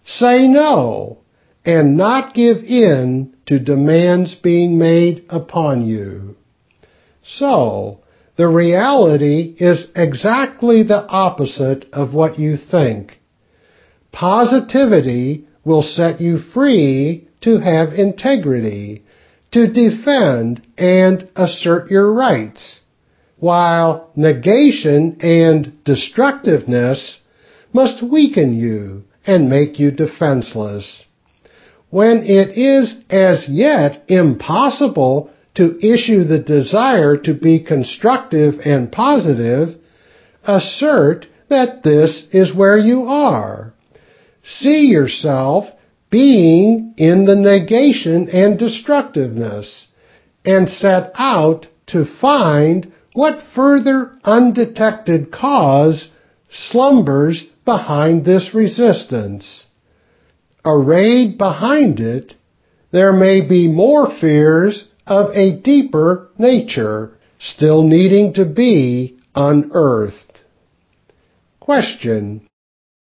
say 0.05 0.47
no 0.49 1.19
and 1.65 1.97
not 1.97 2.35
give 2.35 2.59
in 2.59 3.35
to 3.51 3.59
demands 3.59 4.37
being 4.37 4.79
made 4.79 5.25
upon 5.29 5.85
you. 5.85 6.37
So, 7.25 7.99
the 8.37 8.47
reality 8.47 9.57
is 9.59 9.89
exactly 9.97 10.85
the 10.85 11.05
opposite 11.09 11.85
of 11.93 12.15
what 12.15 12.39
you 12.39 12.57
think. 12.57 13.19
Positivity 14.13 15.49
will 15.65 15.83
set 15.83 16.21
you 16.21 16.39
free 16.39 17.27
to 17.41 17.59
have 17.59 17.93
integrity, 17.93 19.03
to 19.51 19.67
defend 19.67 20.65
and 20.79 21.29
assert 21.35 21.91
your 21.91 22.13
rights, 22.13 22.83
while 23.41 24.13
negation 24.15 25.19
and 25.23 25.83
destructiveness 25.83 27.19
must 27.73 28.01
weaken 28.01 28.55
you 28.55 29.03
and 29.27 29.51
make 29.51 29.81
you 29.81 29.91
defenseless. 29.91 31.05
When 31.91 32.23
it 32.25 32.57
is 32.57 32.97
as 33.11 33.49
yet 33.49 34.03
impossible 34.09 35.31
to 35.57 35.77
issue 35.85 36.25
the 36.25 36.39
desire 36.39 37.17
to 37.19 37.35
be 37.35 37.61
constructive 37.61 38.61
and 38.65 38.93
positive, 38.93 39.77
assert 40.45 41.27
that 41.49 41.83
this 41.83 42.27
is 42.33 42.55
where 42.55 42.79
you 42.79 43.07
are. 43.07 43.75
See 44.43 44.87
yourself 44.87 45.67
being 46.11 46.95
in 46.97 47.25
the 47.25 47.37
negation 47.37 48.29
and 48.31 48.59
destructiveness, 48.59 49.87
and 50.45 50.69
set 50.69 51.13
out 51.15 51.67
to 51.87 52.05
find 52.21 52.93
what 53.13 53.43
further 53.55 54.13
undetected 54.25 55.31
cause 55.33 56.11
slumbers 56.49 57.45
behind 57.65 58.25
this 58.25 58.55
resistance. 58.55 59.67
Arrayed 60.65 61.39
behind 61.39 62.01
it, 62.01 62.35
there 62.93 63.13
may 63.13 63.41
be 63.41 63.69
more 63.69 64.11
fears 64.21 64.89
of 65.07 65.31
a 65.35 65.57
deeper 65.61 66.29
nature 66.39 67.13
still 67.39 67.83
needing 67.83 68.33
to 68.35 68.45
be 68.45 69.17
unearthed. 69.35 70.45
Question. 71.61 72.43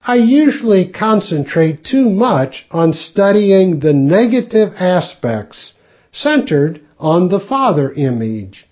I 0.05 0.17
usually 0.17 0.89
concentrate 0.89 1.85
too 1.85 2.09
much 2.09 2.67
on 2.71 2.93
studying 2.93 3.81
the 3.81 3.93
negative 3.93 4.75
aspects 4.79 5.75
centered 6.13 6.81
on 6.99 7.29
the 7.29 7.41
father 7.41 7.93
image. 7.93 8.67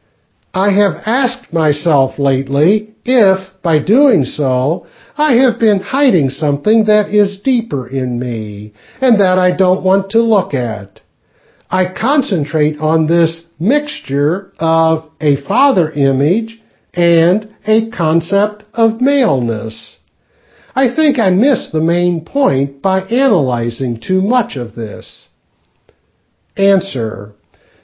I 0.52 0.70
have 0.72 1.02
asked 1.06 1.52
myself 1.52 2.18
lately 2.18 2.94
if, 3.04 3.38
by 3.62 3.78
doing 3.78 4.24
so, 4.24 4.86
I 5.20 5.34
have 5.34 5.58
been 5.60 5.80
hiding 5.80 6.30
something 6.30 6.86
that 6.86 7.10
is 7.10 7.40
deeper 7.40 7.86
in 7.86 8.18
me 8.18 8.72
and 9.02 9.20
that 9.20 9.38
I 9.38 9.54
don't 9.54 9.84
want 9.84 10.12
to 10.12 10.22
look 10.22 10.54
at. 10.54 11.02
I 11.70 11.92
concentrate 11.92 12.78
on 12.78 13.06
this 13.06 13.42
mixture 13.58 14.50
of 14.58 15.10
a 15.20 15.36
father 15.46 15.90
image 15.90 16.58
and 16.94 17.54
a 17.66 17.90
concept 17.90 18.64
of 18.72 19.02
maleness. 19.02 19.98
I 20.74 20.94
think 20.96 21.18
I 21.18 21.28
miss 21.28 21.68
the 21.68 21.82
main 21.82 22.24
point 22.24 22.80
by 22.80 23.02
analyzing 23.02 24.00
too 24.00 24.22
much 24.22 24.56
of 24.56 24.74
this. 24.74 25.28
Answer. 26.56 27.34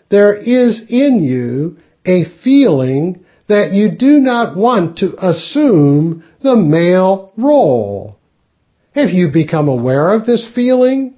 There 0.09 0.35
is 0.35 0.85
in 0.89 1.23
you 1.23 1.77
a 2.07 2.25
feeling 2.43 3.27
that 3.47 3.73
you 3.73 3.91
do 3.95 4.21
not 4.21 4.57
want 4.57 4.97
to 4.99 5.15
assume 5.19 6.25
the 6.47 6.57
male 6.57 7.33
role. 7.37 8.17
Have 8.95 9.11
you 9.11 9.31
become 9.33 9.69
aware 9.69 10.13
of 10.13 10.27
this 10.27 10.49
feeling? 10.55 11.15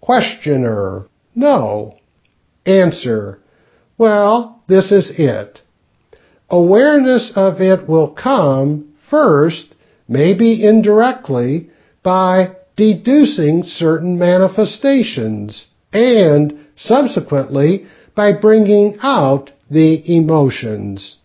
Questioner. 0.00 1.06
No. 1.34 1.98
Answer. 2.66 3.40
Well, 3.96 4.62
this 4.68 4.92
is 4.92 5.10
it. 5.16 5.60
Awareness 6.50 7.32
of 7.34 7.60
it 7.60 7.88
will 7.88 8.10
come 8.10 8.92
first 9.10 9.74
maybe 10.08 10.64
indirectly, 10.64 11.70
by 12.02 12.54
deducing 12.76 13.62
certain 13.64 14.18
manifestations 14.18 15.66
and 15.92 16.66
subsequently 16.76 17.86
by 18.14 18.32
bringing 18.32 18.96
out 19.02 19.50
the 19.70 20.16
emotions. 20.16 21.16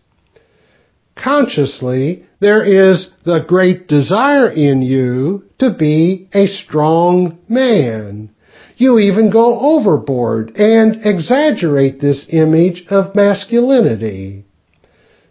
Consciously, 1.14 2.26
there 2.42 2.64
is 2.64 3.08
the 3.24 3.44
great 3.46 3.86
desire 3.86 4.50
in 4.50 4.82
you 4.82 5.44
to 5.60 5.72
be 5.78 6.28
a 6.34 6.48
strong 6.48 7.38
man. 7.48 8.28
You 8.76 8.98
even 8.98 9.30
go 9.30 9.60
overboard 9.60 10.56
and 10.56 11.06
exaggerate 11.06 12.00
this 12.00 12.26
image 12.30 12.84
of 12.90 13.14
masculinity. 13.14 14.44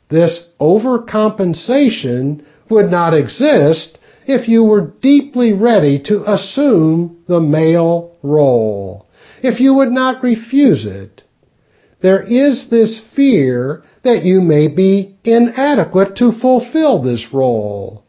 This 0.10 0.42
overcompensation 0.62 2.46
would 2.70 2.90
not 2.90 3.14
exist 3.14 3.98
if 4.26 4.48
you 4.48 4.64
were 4.64 4.94
deeply 5.02 5.52
ready 5.52 6.02
to 6.06 6.24
assume 6.32 7.26
the 7.28 7.42
male 7.42 8.16
role, 8.24 9.06
if 9.44 9.60
you 9.60 9.74
would 9.74 9.92
not 9.92 10.24
refuse 10.24 10.86
it. 10.86 11.24
There 12.02 12.24
is 12.24 12.70
this 12.70 13.02
fear 13.16 13.84
that 14.04 14.24
you 14.24 14.42
may 14.42 14.68
be 14.68 15.16
inadequate 15.24 16.16
to 16.18 16.32
fulfill 16.32 17.02
this 17.02 17.28
role. 17.32 18.04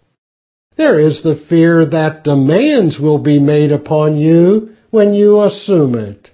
There 0.76 0.98
is 0.98 1.22
the 1.22 1.36
fear 1.48 1.84
that 1.86 2.24
demands 2.24 2.98
will 2.98 3.18
be 3.18 3.38
made 3.38 3.72
upon 3.72 4.16
you 4.16 4.70
when 4.90 5.12
you 5.12 5.40
assume 5.42 5.94
it. 5.94 6.30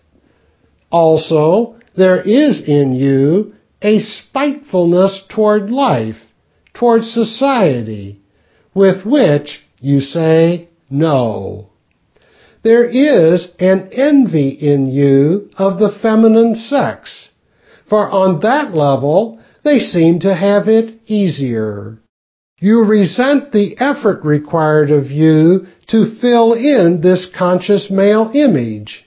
Also, 0.91 1.77
there 1.97 2.21
is 2.23 2.63
in 2.63 2.95
you 2.95 3.55
a 3.83 3.99
spitefulness 3.99 5.23
toward 5.29 5.71
life 5.71 6.17
toward 6.75 7.03
society 7.03 8.21
with 8.75 9.05
which 9.05 9.61
you 9.81 10.01
say 10.01 10.69
no. 10.89 11.69
There 12.63 12.85
is 12.85 13.49
an 13.59 13.91
envy 13.93 14.49
in 14.51 14.89
you 14.89 15.51
of 15.57 15.79
the 15.79 15.97
feminine 16.03 16.55
sex, 16.55 17.29
for 17.89 18.09
on 18.09 18.41
that 18.41 18.74
level 18.74 19.41
they 19.64 19.78
seem 19.78 20.20
to 20.20 20.34
have 20.34 20.68
it 20.68 21.01
easier. 21.07 21.99
You 22.61 22.84
resent 22.84 23.53
the 23.53 23.76
effort 23.78 24.24
required 24.24 24.91
of 24.91 25.11
you 25.11 25.66
to 25.89 26.16
fill 26.20 26.55
in 26.55 27.01
this 27.03 27.26
conscious 27.36 27.89
male 27.91 28.30
image. 28.34 29.05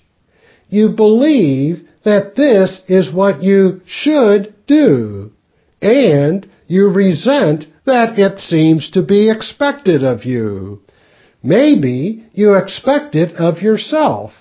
You 0.69 0.89
believe 0.89 1.87
that 2.03 2.35
this 2.35 2.81
is 2.87 3.13
what 3.13 3.43
you 3.43 3.81
should 3.85 4.53
do, 4.67 5.31
and 5.81 6.47
you 6.67 6.89
resent 6.89 7.65
that 7.85 8.17
it 8.17 8.39
seems 8.39 8.89
to 8.91 9.01
be 9.01 9.29
expected 9.29 10.03
of 10.03 10.23
you. 10.23 10.81
Maybe 11.43 12.25
you 12.33 12.53
expect 12.55 13.15
it 13.15 13.35
of 13.35 13.61
yourself. 13.61 14.31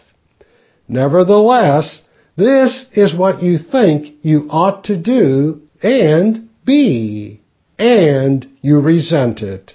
Nevertheless, 0.87 2.03
this 2.41 2.87
is 2.95 3.15
what 3.15 3.43
you 3.43 3.59
think 3.59 4.17
you 4.23 4.47
ought 4.49 4.85
to 4.85 4.97
do 4.97 5.61
and 5.83 6.49
be, 6.65 7.43
and 7.79 8.49
you 8.63 8.81
resent 8.81 9.43
it. 9.43 9.75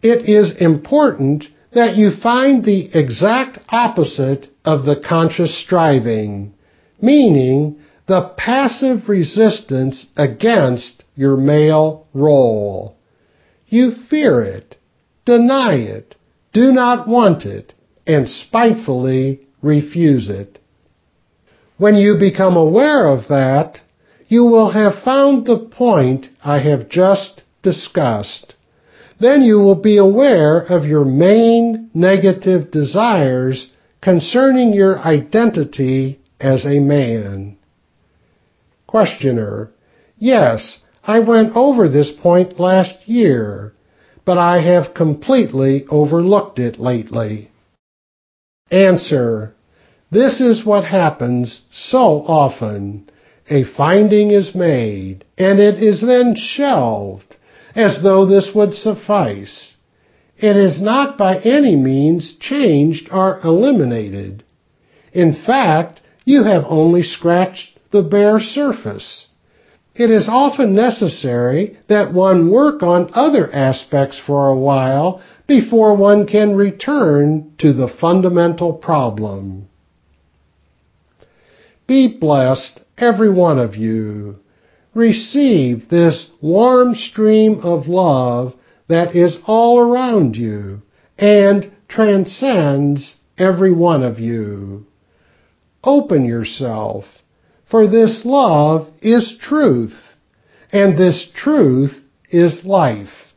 It 0.00 0.28
is 0.28 0.54
important 0.60 1.44
that 1.72 1.96
you 1.96 2.12
find 2.22 2.64
the 2.64 2.88
exact 2.96 3.58
opposite 3.68 4.46
of 4.64 4.84
the 4.84 5.02
conscious 5.08 5.60
striving, 5.60 6.54
meaning 7.02 7.80
the 8.06 8.32
passive 8.36 9.08
resistance 9.08 10.06
against 10.16 11.02
your 11.16 11.36
male 11.36 12.06
role. 12.14 12.96
You 13.66 13.92
fear 14.08 14.40
it, 14.40 14.76
deny 15.24 15.74
it, 15.74 16.14
do 16.52 16.70
not 16.72 17.08
want 17.08 17.44
it, 17.44 17.74
and 18.06 18.28
spitefully 18.28 19.48
refuse 19.60 20.30
it. 20.30 20.58
When 21.78 21.94
you 21.94 22.16
become 22.18 22.56
aware 22.56 23.06
of 23.06 23.28
that, 23.28 23.80
you 24.26 24.44
will 24.44 24.70
have 24.70 25.02
found 25.04 25.46
the 25.46 25.58
point 25.58 26.28
I 26.44 26.58
have 26.58 26.88
just 26.88 27.42
discussed. 27.62 28.54
Then 29.20 29.42
you 29.42 29.58
will 29.58 29.76
be 29.76 29.96
aware 29.96 30.58
of 30.58 30.84
your 30.84 31.04
main 31.04 31.90
negative 31.94 32.70
desires 32.70 33.70
concerning 34.00 34.72
your 34.72 34.98
identity 34.98 36.20
as 36.40 36.64
a 36.64 36.80
man. 36.80 37.56
Questioner. 38.86 39.70
Yes, 40.18 40.80
I 41.04 41.20
went 41.20 41.56
over 41.56 41.88
this 41.88 42.10
point 42.10 42.58
last 42.60 43.08
year, 43.08 43.72
but 44.24 44.36
I 44.36 44.60
have 44.62 44.94
completely 44.94 45.86
overlooked 45.88 46.58
it 46.58 46.78
lately. 46.78 47.50
Answer. 48.70 49.54
This 50.10 50.40
is 50.40 50.64
what 50.64 50.84
happens 50.84 51.60
so 51.70 52.22
often. 52.26 53.08
A 53.50 53.64
finding 53.64 54.30
is 54.30 54.54
made, 54.54 55.24
and 55.36 55.58
it 55.60 55.82
is 55.82 56.00
then 56.00 56.34
shelved, 56.36 57.36
as 57.74 58.02
though 58.02 58.26
this 58.26 58.54
would 58.54 58.74
suffice. 58.74 59.74
It 60.36 60.56
is 60.56 60.80
not 60.80 61.18
by 61.18 61.38
any 61.38 61.76
means 61.76 62.34
changed 62.40 63.08
or 63.10 63.40
eliminated. 63.42 64.44
In 65.12 65.32
fact, 65.34 66.00
you 66.24 66.44
have 66.44 66.64
only 66.68 67.02
scratched 67.02 67.78
the 67.90 68.02
bare 68.02 68.38
surface 68.38 69.28
it 69.98 70.12
is 70.12 70.28
often 70.28 70.76
necessary 70.76 71.76
that 71.88 72.14
one 72.14 72.50
work 72.50 72.84
on 72.84 73.10
other 73.14 73.52
aspects 73.52 74.20
for 74.24 74.48
a 74.48 74.56
while 74.56 75.20
before 75.48 75.96
one 75.96 76.24
can 76.24 76.54
return 76.54 77.52
to 77.58 77.72
the 77.72 77.88
fundamental 77.88 78.72
problem. 78.72 79.66
Be 81.88 82.16
blessed, 82.20 82.82
every 82.96 83.32
one 83.32 83.58
of 83.58 83.74
you. 83.74 84.36
Receive 84.94 85.88
this 85.88 86.30
warm 86.40 86.94
stream 86.94 87.58
of 87.64 87.88
love 87.88 88.54
that 88.88 89.16
is 89.16 89.38
all 89.46 89.80
around 89.80 90.36
you 90.36 90.82
and 91.18 91.72
transcends 91.88 93.16
every 93.36 93.72
one 93.72 94.04
of 94.04 94.20
you. 94.20 94.86
Open 95.82 96.24
yourself 96.24 97.04
for 97.70 97.86
this 97.86 98.22
love 98.24 98.88
is 99.02 99.36
truth, 99.40 99.96
and 100.72 100.96
this 100.96 101.28
truth 101.34 101.92
is 102.30 102.64
life, 102.64 103.34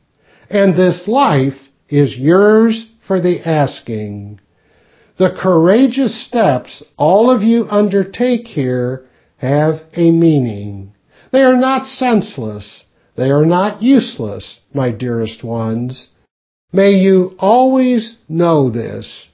and 0.50 0.76
this 0.76 1.08
life 1.08 1.68
is 1.90 2.18
yours 2.18 2.90
for 3.06 3.20
the 3.20 3.46
asking. 3.46 4.40
The 5.22 5.30
courageous 5.30 6.20
steps 6.26 6.82
all 6.98 7.30
of 7.30 7.44
you 7.44 7.68
undertake 7.70 8.48
here 8.48 9.06
have 9.38 9.82
a 9.94 10.10
meaning. 10.10 10.94
They 11.32 11.44
are 11.44 11.58
not 11.58 11.86
senseless. 11.86 12.86
They 13.16 13.30
are 13.30 13.46
not 13.46 13.84
useless, 13.84 14.62
my 14.74 14.90
dearest 14.90 15.44
ones. 15.44 16.08
May 16.74 16.94
you 16.94 17.36
always 17.38 18.16
know 18.28 18.72
this 18.72 19.28